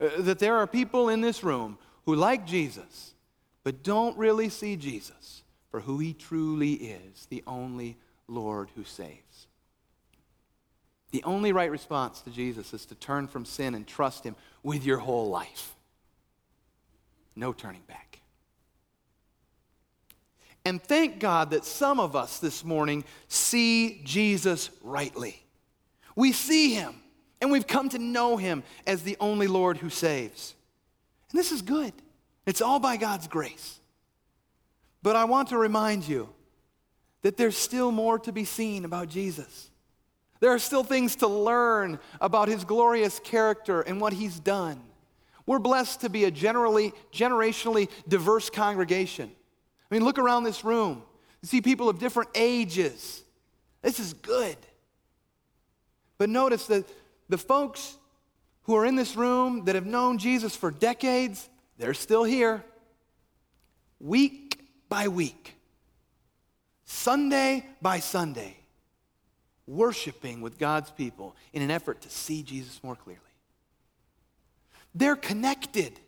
Uh, 0.00 0.08
that 0.18 0.38
there 0.38 0.56
are 0.56 0.66
people 0.66 1.08
in 1.08 1.20
this 1.20 1.42
room 1.42 1.78
who 2.04 2.14
like 2.14 2.46
Jesus, 2.46 3.14
but 3.62 3.82
don't 3.82 4.16
really 4.18 4.48
see 4.48 4.76
Jesus 4.76 5.42
for 5.70 5.80
who 5.80 5.98
he 5.98 6.12
truly 6.12 6.74
is, 6.74 7.26
the 7.30 7.42
only 7.46 7.96
Lord 8.28 8.68
who 8.76 8.84
saves. 8.84 9.46
The 11.10 11.22
only 11.24 11.52
right 11.52 11.70
response 11.70 12.20
to 12.22 12.30
Jesus 12.30 12.74
is 12.74 12.84
to 12.86 12.94
turn 12.96 13.28
from 13.28 13.44
sin 13.44 13.74
and 13.74 13.86
trust 13.86 14.24
him 14.24 14.36
with 14.62 14.84
your 14.84 14.98
whole 14.98 15.30
life. 15.30 15.74
No 17.36 17.52
turning 17.52 17.82
back. 17.86 18.13
And 20.64 20.82
thank 20.82 21.20
God 21.20 21.50
that 21.50 21.64
some 21.64 22.00
of 22.00 22.16
us 22.16 22.38
this 22.38 22.64
morning 22.64 23.04
see 23.28 24.00
Jesus 24.04 24.70
rightly. 24.82 25.44
We 26.16 26.32
see 26.32 26.74
him 26.74 26.94
and 27.40 27.50
we've 27.50 27.66
come 27.66 27.90
to 27.90 27.98
know 27.98 28.36
him 28.36 28.62
as 28.86 29.02
the 29.02 29.16
only 29.20 29.46
Lord 29.46 29.76
who 29.76 29.90
saves. 29.90 30.54
And 31.30 31.38
this 31.38 31.52
is 31.52 31.60
good. 31.60 31.92
It's 32.46 32.62
all 32.62 32.78
by 32.78 32.96
God's 32.96 33.28
grace. 33.28 33.80
But 35.02 35.16
I 35.16 35.24
want 35.24 35.48
to 35.48 35.58
remind 35.58 36.08
you 36.08 36.30
that 37.20 37.36
there's 37.36 37.56
still 37.56 37.92
more 37.92 38.18
to 38.20 38.32
be 38.32 38.44
seen 38.44 38.86
about 38.86 39.08
Jesus. 39.08 39.70
There 40.40 40.50
are 40.50 40.58
still 40.58 40.84
things 40.84 41.16
to 41.16 41.26
learn 41.26 41.98
about 42.20 42.48
his 42.48 42.64
glorious 42.64 43.18
character 43.18 43.82
and 43.82 44.00
what 44.00 44.14
he's 44.14 44.40
done. 44.40 44.80
We're 45.46 45.58
blessed 45.58 46.00
to 46.02 46.08
be 46.08 46.24
a 46.24 46.30
generally, 46.30 46.92
generationally 47.12 47.90
diverse 48.08 48.48
congregation. 48.48 49.30
I 49.94 49.96
mean, 49.96 50.04
look 50.04 50.18
around 50.18 50.42
this 50.42 50.64
room. 50.64 51.04
You 51.40 51.46
see 51.46 51.60
people 51.60 51.88
of 51.88 52.00
different 52.00 52.30
ages. 52.34 53.22
This 53.80 54.00
is 54.00 54.12
good. 54.12 54.56
But 56.18 56.30
notice 56.30 56.66
that 56.66 56.84
the 57.28 57.38
folks 57.38 57.96
who 58.62 58.74
are 58.74 58.84
in 58.84 58.96
this 58.96 59.14
room 59.14 59.66
that 59.66 59.76
have 59.76 59.86
known 59.86 60.18
Jesus 60.18 60.56
for 60.56 60.72
decades, 60.72 61.48
they're 61.78 61.94
still 61.94 62.24
here. 62.24 62.64
Week 64.00 64.58
by 64.88 65.06
week, 65.06 65.54
Sunday 66.84 67.64
by 67.80 68.00
Sunday, 68.00 68.56
worshiping 69.64 70.40
with 70.40 70.58
God's 70.58 70.90
people 70.90 71.36
in 71.52 71.62
an 71.62 71.70
effort 71.70 72.00
to 72.00 72.10
see 72.10 72.42
Jesus 72.42 72.82
more 72.82 72.96
clearly. 72.96 73.20
They're 74.92 75.14
connected. 75.14 76.00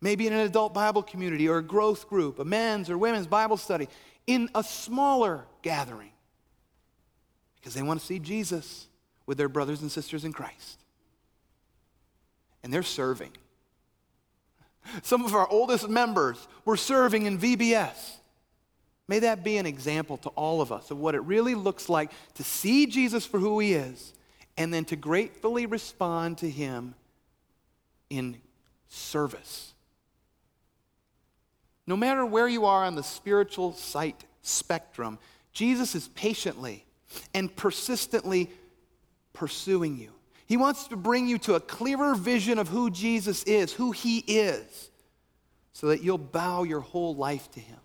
Maybe 0.00 0.26
in 0.26 0.32
an 0.32 0.40
adult 0.40 0.72
Bible 0.72 1.02
community 1.02 1.48
or 1.48 1.58
a 1.58 1.62
growth 1.62 2.08
group, 2.08 2.38
a 2.38 2.44
men's 2.44 2.88
or 2.88 2.96
women's 2.96 3.26
Bible 3.26 3.56
study, 3.56 3.88
in 4.26 4.48
a 4.54 4.62
smaller 4.62 5.44
gathering 5.62 6.12
because 7.56 7.74
they 7.74 7.82
want 7.82 8.00
to 8.00 8.06
see 8.06 8.18
Jesus 8.18 8.88
with 9.26 9.38
their 9.38 9.48
brothers 9.48 9.82
and 9.82 9.92
sisters 9.92 10.24
in 10.24 10.32
Christ. 10.32 10.80
And 12.62 12.72
they're 12.72 12.82
serving. 12.82 13.32
Some 15.02 15.24
of 15.24 15.34
our 15.34 15.48
oldest 15.48 15.88
members 15.88 16.48
were 16.64 16.76
serving 16.76 17.26
in 17.26 17.38
VBS. 17.38 18.16
May 19.08 19.18
that 19.20 19.44
be 19.44 19.56
an 19.56 19.66
example 19.66 20.16
to 20.18 20.28
all 20.30 20.60
of 20.60 20.72
us 20.72 20.90
of 20.90 20.98
what 20.98 21.14
it 21.14 21.20
really 21.20 21.54
looks 21.54 21.88
like 21.88 22.10
to 22.34 22.44
see 22.44 22.86
Jesus 22.86 23.26
for 23.26 23.38
who 23.38 23.58
he 23.58 23.74
is 23.74 24.14
and 24.56 24.72
then 24.72 24.84
to 24.86 24.96
gratefully 24.96 25.66
respond 25.66 26.38
to 26.38 26.48
him 26.48 26.94
in 28.08 28.36
service. 28.88 29.69
No 31.90 31.96
matter 31.96 32.24
where 32.24 32.46
you 32.46 32.66
are 32.66 32.84
on 32.84 32.94
the 32.94 33.02
spiritual 33.02 33.72
sight 33.72 34.24
spectrum, 34.42 35.18
Jesus 35.52 35.96
is 35.96 36.06
patiently 36.06 36.86
and 37.34 37.54
persistently 37.56 38.48
pursuing 39.32 39.98
you. 39.98 40.12
He 40.46 40.56
wants 40.56 40.86
to 40.86 40.96
bring 40.96 41.26
you 41.26 41.36
to 41.38 41.56
a 41.56 41.60
clearer 41.60 42.14
vision 42.14 42.60
of 42.60 42.68
who 42.68 42.92
Jesus 42.92 43.42
is, 43.42 43.72
who 43.72 43.90
he 43.90 44.18
is, 44.18 44.92
so 45.72 45.88
that 45.88 46.00
you'll 46.00 46.16
bow 46.16 46.62
your 46.62 46.78
whole 46.78 47.16
life 47.16 47.50
to 47.54 47.60
him. 47.60 47.80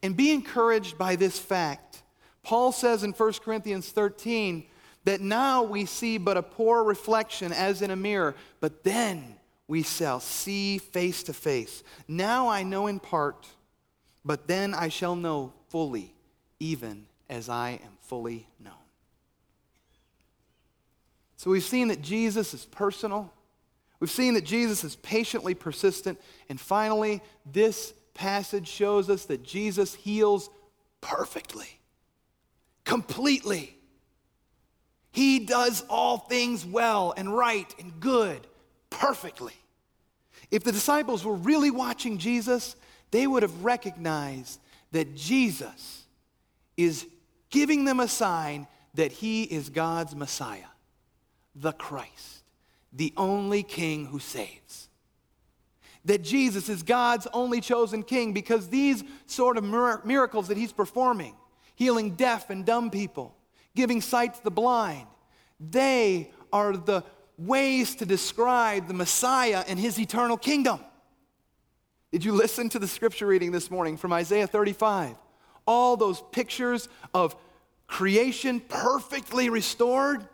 And 0.00 0.16
be 0.16 0.30
encouraged 0.30 0.96
by 0.96 1.16
this 1.16 1.36
fact. 1.36 2.04
Paul 2.44 2.70
says 2.70 3.02
in 3.02 3.10
1 3.10 3.32
Corinthians 3.44 3.88
13 3.88 4.64
that 5.06 5.20
now 5.20 5.64
we 5.64 5.86
see 5.86 6.18
but 6.18 6.36
a 6.36 6.42
poor 6.42 6.84
reflection 6.84 7.52
as 7.52 7.82
in 7.82 7.90
a 7.90 7.96
mirror, 7.96 8.36
but 8.60 8.84
then 8.84 9.34
we 9.66 9.82
shall 9.82 10.20
see 10.20 10.78
face 10.78 11.22
to 11.24 11.32
face. 11.32 11.82
Now 12.06 12.48
I 12.48 12.62
know 12.62 12.86
in 12.86 13.00
part, 13.00 13.46
but 14.24 14.46
then 14.46 14.74
I 14.74 14.88
shall 14.88 15.16
know 15.16 15.52
fully, 15.68 16.14
even 16.60 17.06
as 17.28 17.48
I 17.48 17.80
am 17.82 17.96
fully 18.02 18.46
known. 18.60 18.72
So 21.36 21.50
we've 21.50 21.62
seen 21.62 21.88
that 21.88 22.02
Jesus 22.02 22.54
is 22.54 22.64
personal. 22.66 23.32
We've 24.00 24.10
seen 24.10 24.34
that 24.34 24.44
Jesus 24.44 24.84
is 24.84 24.96
patiently 24.96 25.54
persistent. 25.54 26.20
And 26.48 26.60
finally, 26.60 27.22
this 27.50 27.92
passage 28.12 28.68
shows 28.68 29.10
us 29.10 29.24
that 29.26 29.42
Jesus 29.42 29.94
heals 29.94 30.50
perfectly, 31.00 31.80
completely. 32.84 33.76
He 35.10 35.40
does 35.40 35.84
all 35.88 36.18
things 36.18 36.64
well 36.64 37.14
and 37.16 37.34
right 37.34 37.72
and 37.78 37.98
good 38.00 38.46
perfectly. 39.00 39.54
If 40.50 40.64
the 40.64 40.72
disciples 40.72 41.24
were 41.24 41.34
really 41.34 41.70
watching 41.70 42.18
Jesus, 42.18 42.76
they 43.10 43.26
would 43.26 43.42
have 43.42 43.64
recognized 43.64 44.60
that 44.92 45.14
Jesus 45.14 46.04
is 46.76 47.06
giving 47.50 47.84
them 47.84 48.00
a 48.00 48.08
sign 48.08 48.66
that 48.94 49.12
he 49.12 49.44
is 49.44 49.70
God's 49.70 50.14
Messiah, 50.14 50.70
the 51.54 51.72
Christ, 51.72 52.44
the 52.92 53.12
only 53.16 53.62
king 53.62 54.06
who 54.06 54.18
saves. 54.18 54.88
That 56.04 56.22
Jesus 56.22 56.68
is 56.68 56.82
God's 56.82 57.26
only 57.32 57.60
chosen 57.60 58.02
king 58.02 58.32
because 58.32 58.68
these 58.68 59.02
sort 59.26 59.56
of 59.56 59.64
miracles 59.64 60.48
that 60.48 60.56
he's 60.56 60.72
performing, 60.72 61.34
healing 61.74 62.14
deaf 62.14 62.50
and 62.50 62.64
dumb 62.64 62.90
people, 62.90 63.34
giving 63.74 64.00
sight 64.00 64.34
to 64.34 64.44
the 64.44 64.50
blind. 64.50 65.06
They 65.58 66.30
are 66.52 66.76
the 66.76 67.04
ways 67.38 67.96
to 67.96 68.06
describe 68.06 68.88
the 68.88 68.94
Messiah 68.94 69.64
and 69.66 69.78
his 69.78 69.98
eternal 69.98 70.36
kingdom. 70.36 70.80
Did 72.12 72.24
you 72.24 72.32
listen 72.32 72.68
to 72.70 72.78
the 72.78 72.86
scripture 72.86 73.26
reading 73.26 73.50
this 73.50 73.70
morning 73.70 73.96
from 73.96 74.12
Isaiah 74.12 74.46
35? 74.46 75.16
All 75.66 75.96
those 75.96 76.22
pictures 76.30 76.88
of 77.12 77.34
creation 77.86 78.60
perfectly 78.60 79.50
restored. 79.50 80.26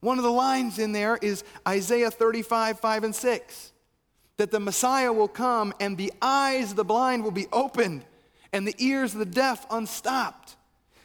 One 0.00 0.18
of 0.18 0.24
the 0.24 0.30
lines 0.30 0.78
in 0.78 0.92
there 0.92 1.18
is 1.20 1.42
Isaiah 1.66 2.10
35, 2.10 2.78
5 2.78 3.04
and 3.04 3.14
6. 3.14 3.72
That 4.36 4.50
the 4.50 4.60
Messiah 4.60 5.12
will 5.12 5.28
come 5.28 5.74
and 5.80 5.96
the 5.96 6.12
eyes 6.22 6.70
of 6.70 6.76
the 6.76 6.84
blind 6.84 7.24
will 7.24 7.30
be 7.32 7.46
opened 7.52 8.04
and 8.52 8.66
the 8.66 8.74
ears 8.78 9.12
of 9.12 9.18
the 9.18 9.26
deaf 9.26 9.66
unstopped. 9.70 10.56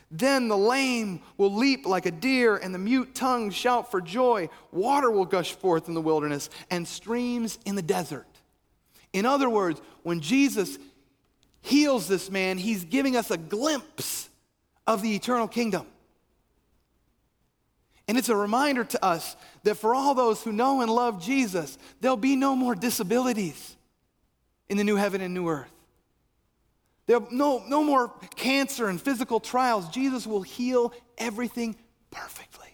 Then 0.10 0.48
the 0.48 0.58
lame 0.58 1.22
will 1.38 1.54
leap 1.54 1.86
like 1.86 2.06
a 2.06 2.12
deer, 2.12 2.56
and 2.56 2.74
the 2.74 2.80
mute 2.80 3.14
tongue 3.14 3.50
shout 3.52 3.92
for 3.92 4.00
joy. 4.00 4.50
Water 4.72 5.12
will 5.12 5.26
gush 5.26 5.54
forth 5.54 5.88
in 5.88 5.94
the 5.94 6.02
wilderness, 6.02 6.50
and 6.70 6.88
streams 6.88 7.60
in 7.66 7.76
the 7.76 7.82
desert. 7.82 8.26
In 9.12 9.26
other 9.26 9.50
words, 9.50 9.82
when 10.04 10.22
Jesus 10.22 10.78
heals 11.62 12.08
this 12.08 12.30
man, 12.30 12.58
he's 12.58 12.86
giving 12.86 13.18
us 13.18 13.32
a 13.32 13.38
glimpse 13.38 14.30
of 14.86 15.02
the 15.02 15.14
eternal 15.14 15.48
kingdom. 15.48 15.86
And 18.08 18.18
it's 18.18 18.30
a 18.30 18.36
reminder 18.36 18.86
to 18.86 19.06
us 19.06 19.36
that 19.64 19.76
for 19.76 19.94
all 19.94 20.16
those 20.16 20.42
who 20.42 20.54
know 20.54 20.82
and 20.82 20.90
love 20.90 21.22
Jesus, 21.22 21.78
there'll 22.00 22.16
be 22.16 22.38
no 22.38 22.56
more 22.56 22.74
disabilities 22.74 23.76
in 24.70 24.78
the 24.78 24.86
new 24.86 24.96
heaven 24.96 25.20
and 25.20 25.34
new 25.34 25.50
earth. 25.50 25.72
There 27.08 27.22
no, 27.32 27.64
no 27.68 27.84
more 27.84 28.12
cancer 28.36 28.88
and 28.88 29.02
physical 29.02 29.40
trials. 29.40 29.90
Jesus 29.90 30.28
will 30.28 30.42
heal 30.42 30.94
everything 31.18 31.76
perfectly. 32.12 32.68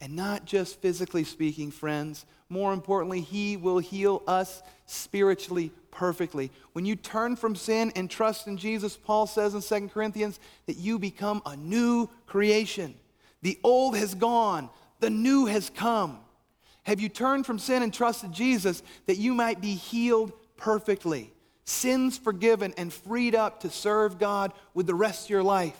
And 0.00 0.16
not 0.16 0.44
just 0.44 0.80
physically 0.80 1.24
speaking, 1.24 1.70
friends. 1.70 2.26
More 2.48 2.72
importantly, 2.72 3.20
He 3.20 3.56
will 3.56 3.78
heal 3.78 4.22
us 4.26 4.62
spiritually 4.86 5.70
perfectly. 5.92 6.50
When 6.72 6.84
you 6.84 6.96
turn 6.96 7.36
from 7.36 7.54
sin 7.54 7.92
and 7.94 8.10
trust 8.10 8.48
in 8.48 8.56
Jesus, 8.56 8.96
Paul 8.96 9.26
says 9.26 9.54
in 9.54 9.62
2 9.62 9.88
Corinthians 9.88 10.40
that 10.66 10.76
you 10.76 10.98
become 10.98 11.42
a 11.46 11.56
new 11.56 12.08
creation. 12.26 12.94
The 13.42 13.58
old 13.62 13.96
has 13.96 14.14
gone, 14.14 14.68
the 14.98 15.10
new 15.10 15.46
has 15.46 15.70
come. 15.70 16.18
Have 16.84 16.98
you 16.98 17.08
turned 17.08 17.46
from 17.46 17.58
sin 17.58 17.82
and 17.82 17.94
trusted 17.94 18.32
Jesus 18.32 18.82
that 19.06 19.18
you 19.18 19.32
might 19.32 19.60
be 19.60 19.74
healed 19.74 20.32
perfectly? 20.56 21.32
Sins 21.70 22.18
forgiven, 22.18 22.74
and 22.76 22.92
freed 22.92 23.34
up 23.34 23.60
to 23.60 23.70
serve 23.70 24.18
God 24.18 24.52
with 24.74 24.86
the 24.86 24.94
rest 24.94 25.26
of 25.26 25.30
your 25.30 25.42
life. 25.42 25.78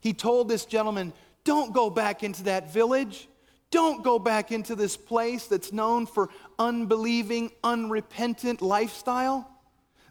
He 0.00 0.12
told 0.12 0.48
this 0.48 0.64
gentleman, 0.64 1.12
Don't 1.44 1.72
go 1.72 1.90
back 1.90 2.22
into 2.22 2.44
that 2.44 2.72
village. 2.72 3.28
Don't 3.70 4.04
go 4.04 4.18
back 4.18 4.52
into 4.52 4.76
this 4.76 4.96
place 4.96 5.46
that's 5.46 5.72
known 5.72 6.06
for 6.06 6.28
unbelieving, 6.58 7.50
unrepentant 7.64 8.60
lifestyle. 8.60 9.48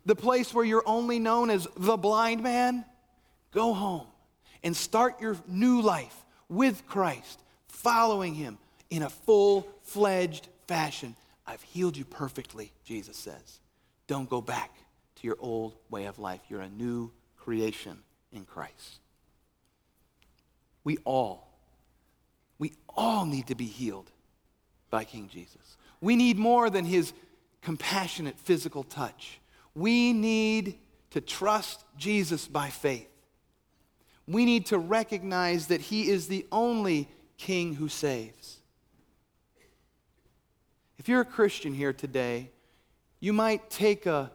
The 0.06 0.16
place 0.16 0.52
where 0.54 0.66
you're 0.66 0.84
only 0.86 1.20
known 1.20 1.52
as 1.52 1.68
the 1.78 1.98
blind 1.98 2.42
man. 2.42 2.86
Go 3.52 3.74
home 3.74 4.08
and 4.64 4.76
start 4.76 5.22
your 5.22 5.38
new 5.48 5.82
life 5.82 6.16
with 6.50 6.88
Christ, 6.88 7.40
following 7.68 8.34
him 8.34 8.58
in 8.90 9.04
a 9.04 9.10
full 9.10 9.68
fledged 9.84 10.48
fashion. 10.68 11.16
I've 11.46 11.62
healed 11.62 11.98
you 11.98 12.06
perfectly, 12.06 12.72
Jesus 12.84 13.18
says. 13.18 13.60
Don't 14.08 14.30
go 14.30 14.42
back 14.42 14.72
to 15.22 15.28
your 15.28 15.38
old 15.40 15.76
way 15.90 16.06
of 16.06 16.18
life. 16.20 16.42
You're 16.50 16.62
a 16.62 16.70
new 16.70 17.12
creation 17.38 18.00
in 18.32 18.44
Christ. 18.46 19.00
We 20.84 20.98
all, 21.06 21.48
we 22.58 22.74
all 22.90 23.26
need 23.26 23.48
to 23.48 23.56
be 23.56 23.66
healed 23.66 24.10
by 24.90 25.04
King 25.04 25.30
Jesus. 25.32 25.78
We 26.02 26.16
need 26.16 26.38
more 26.38 26.72
than 26.72 26.86
his 26.86 27.14
compassionate 27.62 28.40
physical 28.40 28.84
touch. 28.84 29.40
We 29.76 30.12
need 30.12 30.80
to 31.12 31.22
trust 31.22 31.84
Jesus 31.98 32.48
by 32.48 32.70
faith. 32.70 33.08
We 34.28 34.46
need 34.46 34.66
to 34.68 34.80
recognize 34.80 35.68
that 35.68 35.82
he 35.82 36.10
is 36.10 36.28
the 36.28 36.48
only 36.52 37.08
king 37.38 37.76
who 37.76 37.90
saves. 37.90 38.58
If 40.98 41.08
you're 41.08 41.22
a 41.22 41.26
Christian 41.26 41.74
here 41.74 41.94
today, 41.94 42.50
you 43.20 43.34
might 43.34 43.70
take 43.70 44.06
a 44.06 44.32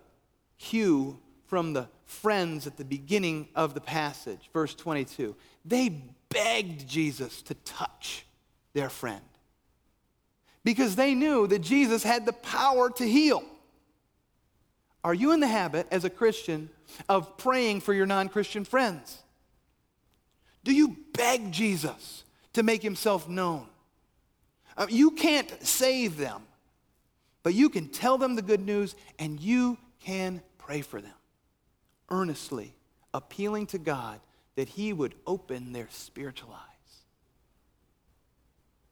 cue 0.58 1.18
from 1.46 1.72
the 1.72 1.88
friends 2.04 2.66
at 2.66 2.76
the 2.76 2.84
beginning 2.84 3.48
of 3.54 3.74
the 3.74 3.80
passage, 3.80 4.50
verse 4.52 4.74
22. 4.74 5.34
They 5.64 6.02
begged 6.28 6.88
Jesus 6.88 7.42
to 7.42 7.54
touch 7.54 8.26
their 8.72 8.88
friend 8.88 9.22
because 10.64 10.96
they 10.96 11.14
knew 11.14 11.46
that 11.46 11.60
Jesus 11.60 12.02
had 12.02 12.26
the 12.26 12.32
power 12.32 12.90
to 12.90 13.08
heal. 13.08 13.42
Are 15.04 15.14
you 15.14 15.30
in 15.30 15.38
the 15.38 15.46
habit, 15.46 15.86
as 15.92 16.04
a 16.04 16.10
Christian, 16.10 16.68
of 17.08 17.38
praying 17.38 17.80
for 17.80 17.94
your 17.94 18.06
non 18.06 18.28
Christian 18.28 18.64
friends? 18.64 19.22
Do 20.64 20.74
you 20.74 20.96
beg 21.12 21.52
Jesus 21.52 22.24
to 22.54 22.64
make 22.64 22.82
himself 22.82 23.28
known? 23.28 23.66
Uh, 24.76 24.88
you 24.90 25.12
can't 25.12 25.64
save 25.64 26.16
them, 26.16 26.42
but 27.44 27.54
you 27.54 27.68
can 27.68 27.88
tell 27.88 28.18
them 28.18 28.34
the 28.34 28.42
good 28.42 28.66
news 28.66 28.96
and 29.20 29.38
you 29.40 29.78
can 30.06 30.40
pray 30.56 30.82
for 30.82 31.00
them, 31.00 31.12
earnestly 32.10 32.74
appealing 33.12 33.66
to 33.66 33.78
God 33.78 34.20
that 34.54 34.68
He 34.68 34.92
would 34.92 35.14
open 35.26 35.72
their 35.72 35.88
spiritual 35.90 36.52
eyes. 36.52 37.00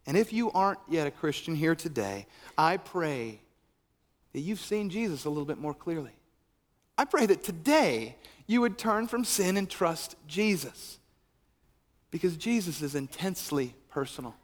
And 0.07 0.17
if 0.17 0.33
you 0.33 0.51
aren't 0.51 0.81
yet 0.89 1.07
a 1.07 1.13
Christian 1.13 1.55
here 1.55 1.77
today, 1.77 2.27
I 2.59 2.79
pray 2.79 3.41
that 4.33 4.41
you've 4.41 4.61
seen 4.61 4.91
Jesus 4.91 5.25
a 5.25 5.29
little 5.29 5.45
bit 5.45 5.59
more 5.59 5.73
clearly. 5.73 6.11
I 6.99 7.05
pray 7.05 7.27
that 7.27 7.45
today 7.45 8.17
you 8.47 8.61
would 8.61 8.77
turn 8.77 9.07
from 9.07 9.25
sin 9.25 9.57
and 9.57 9.71
trust 9.71 10.17
Jesus 10.27 10.99
because 12.11 12.37
Jesus 12.37 12.83
is 12.83 12.95
intensely 12.95 13.75
personal. 13.89 14.35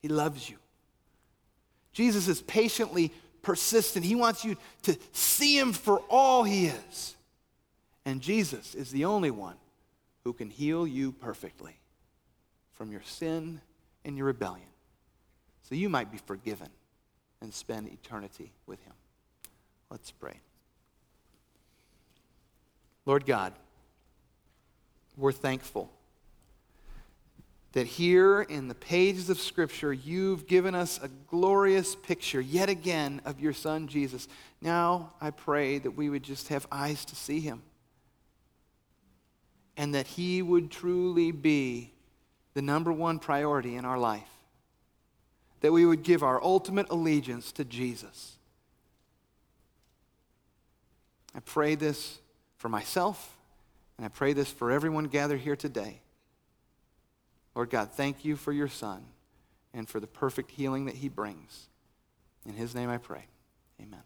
He 0.00 0.08
loves 0.08 0.50
you. 0.50 0.56
Jesus 1.92 2.28
is 2.28 2.42
patiently 2.42 3.12
persistent. 3.46 4.04
He 4.04 4.16
wants 4.16 4.44
you 4.44 4.56
to 4.82 4.98
see 5.12 5.56
him 5.56 5.72
for 5.72 6.00
all 6.10 6.42
he 6.42 6.66
is 6.66 7.14
And 8.04 8.20
Jesus 8.20 8.74
is 8.74 8.90
the 8.90 9.04
only 9.04 9.30
one 9.30 9.54
who 10.24 10.32
can 10.32 10.50
heal 10.50 10.84
you 10.86 11.12
perfectly 11.12 11.78
from 12.72 12.90
your 12.90 13.02
sin 13.02 13.60
and 14.04 14.16
your 14.16 14.26
rebellion 14.26 14.66
so 15.62 15.76
you 15.76 15.88
might 15.88 16.10
be 16.10 16.18
forgiven 16.18 16.68
and 17.40 17.54
spend 17.54 17.88
eternity 17.88 18.52
with 18.66 18.82
him. 18.82 18.92
Let's 19.90 20.10
pray. 20.10 20.40
Lord 23.04 23.26
God, 23.26 23.52
we're 25.16 25.30
thankful 25.30 25.92
that 27.76 27.86
here 27.86 28.40
in 28.40 28.68
the 28.68 28.74
pages 28.74 29.28
of 29.28 29.38
Scripture, 29.38 29.92
you've 29.92 30.46
given 30.46 30.74
us 30.74 30.98
a 31.02 31.08
glorious 31.28 31.94
picture 31.94 32.40
yet 32.40 32.70
again 32.70 33.20
of 33.26 33.38
your 33.38 33.52
Son, 33.52 33.86
Jesus. 33.86 34.28
Now 34.62 35.12
I 35.20 35.28
pray 35.28 35.76
that 35.80 35.90
we 35.90 36.08
would 36.08 36.22
just 36.22 36.48
have 36.48 36.66
eyes 36.72 37.04
to 37.04 37.14
see 37.14 37.38
him 37.38 37.60
and 39.76 39.94
that 39.94 40.06
he 40.06 40.40
would 40.40 40.70
truly 40.70 41.32
be 41.32 41.92
the 42.54 42.62
number 42.62 42.90
one 42.90 43.18
priority 43.18 43.76
in 43.76 43.84
our 43.84 43.98
life. 43.98 44.22
That 45.60 45.72
we 45.72 45.84
would 45.84 46.02
give 46.02 46.22
our 46.22 46.42
ultimate 46.42 46.88
allegiance 46.88 47.52
to 47.52 47.64
Jesus. 47.66 48.38
I 51.34 51.40
pray 51.40 51.74
this 51.74 52.20
for 52.56 52.70
myself, 52.70 53.36
and 53.98 54.06
I 54.06 54.08
pray 54.08 54.32
this 54.32 54.50
for 54.50 54.72
everyone 54.72 55.04
gathered 55.08 55.40
here 55.40 55.56
today. 55.56 56.00
Lord 57.56 57.70
God, 57.70 57.90
thank 57.90 58.24
you 58.24 58.36
for 58.36 58.52
your 58.52 58.68
Son 58.68 59.02
and 59.72 59.88
for 59.88 59.98
the 59.98 60.06
perfect 60.06 60.52
healing 60.52 60.84
that 60.84 60.96
he 60.96 61.08
brings. 61.08 61.68
In 62.44 62.52
his 62.52 62.74
name 62.74 62.90
I 62.90 62.98
pray. 62.98 63.24
Amen. 63.80 64.02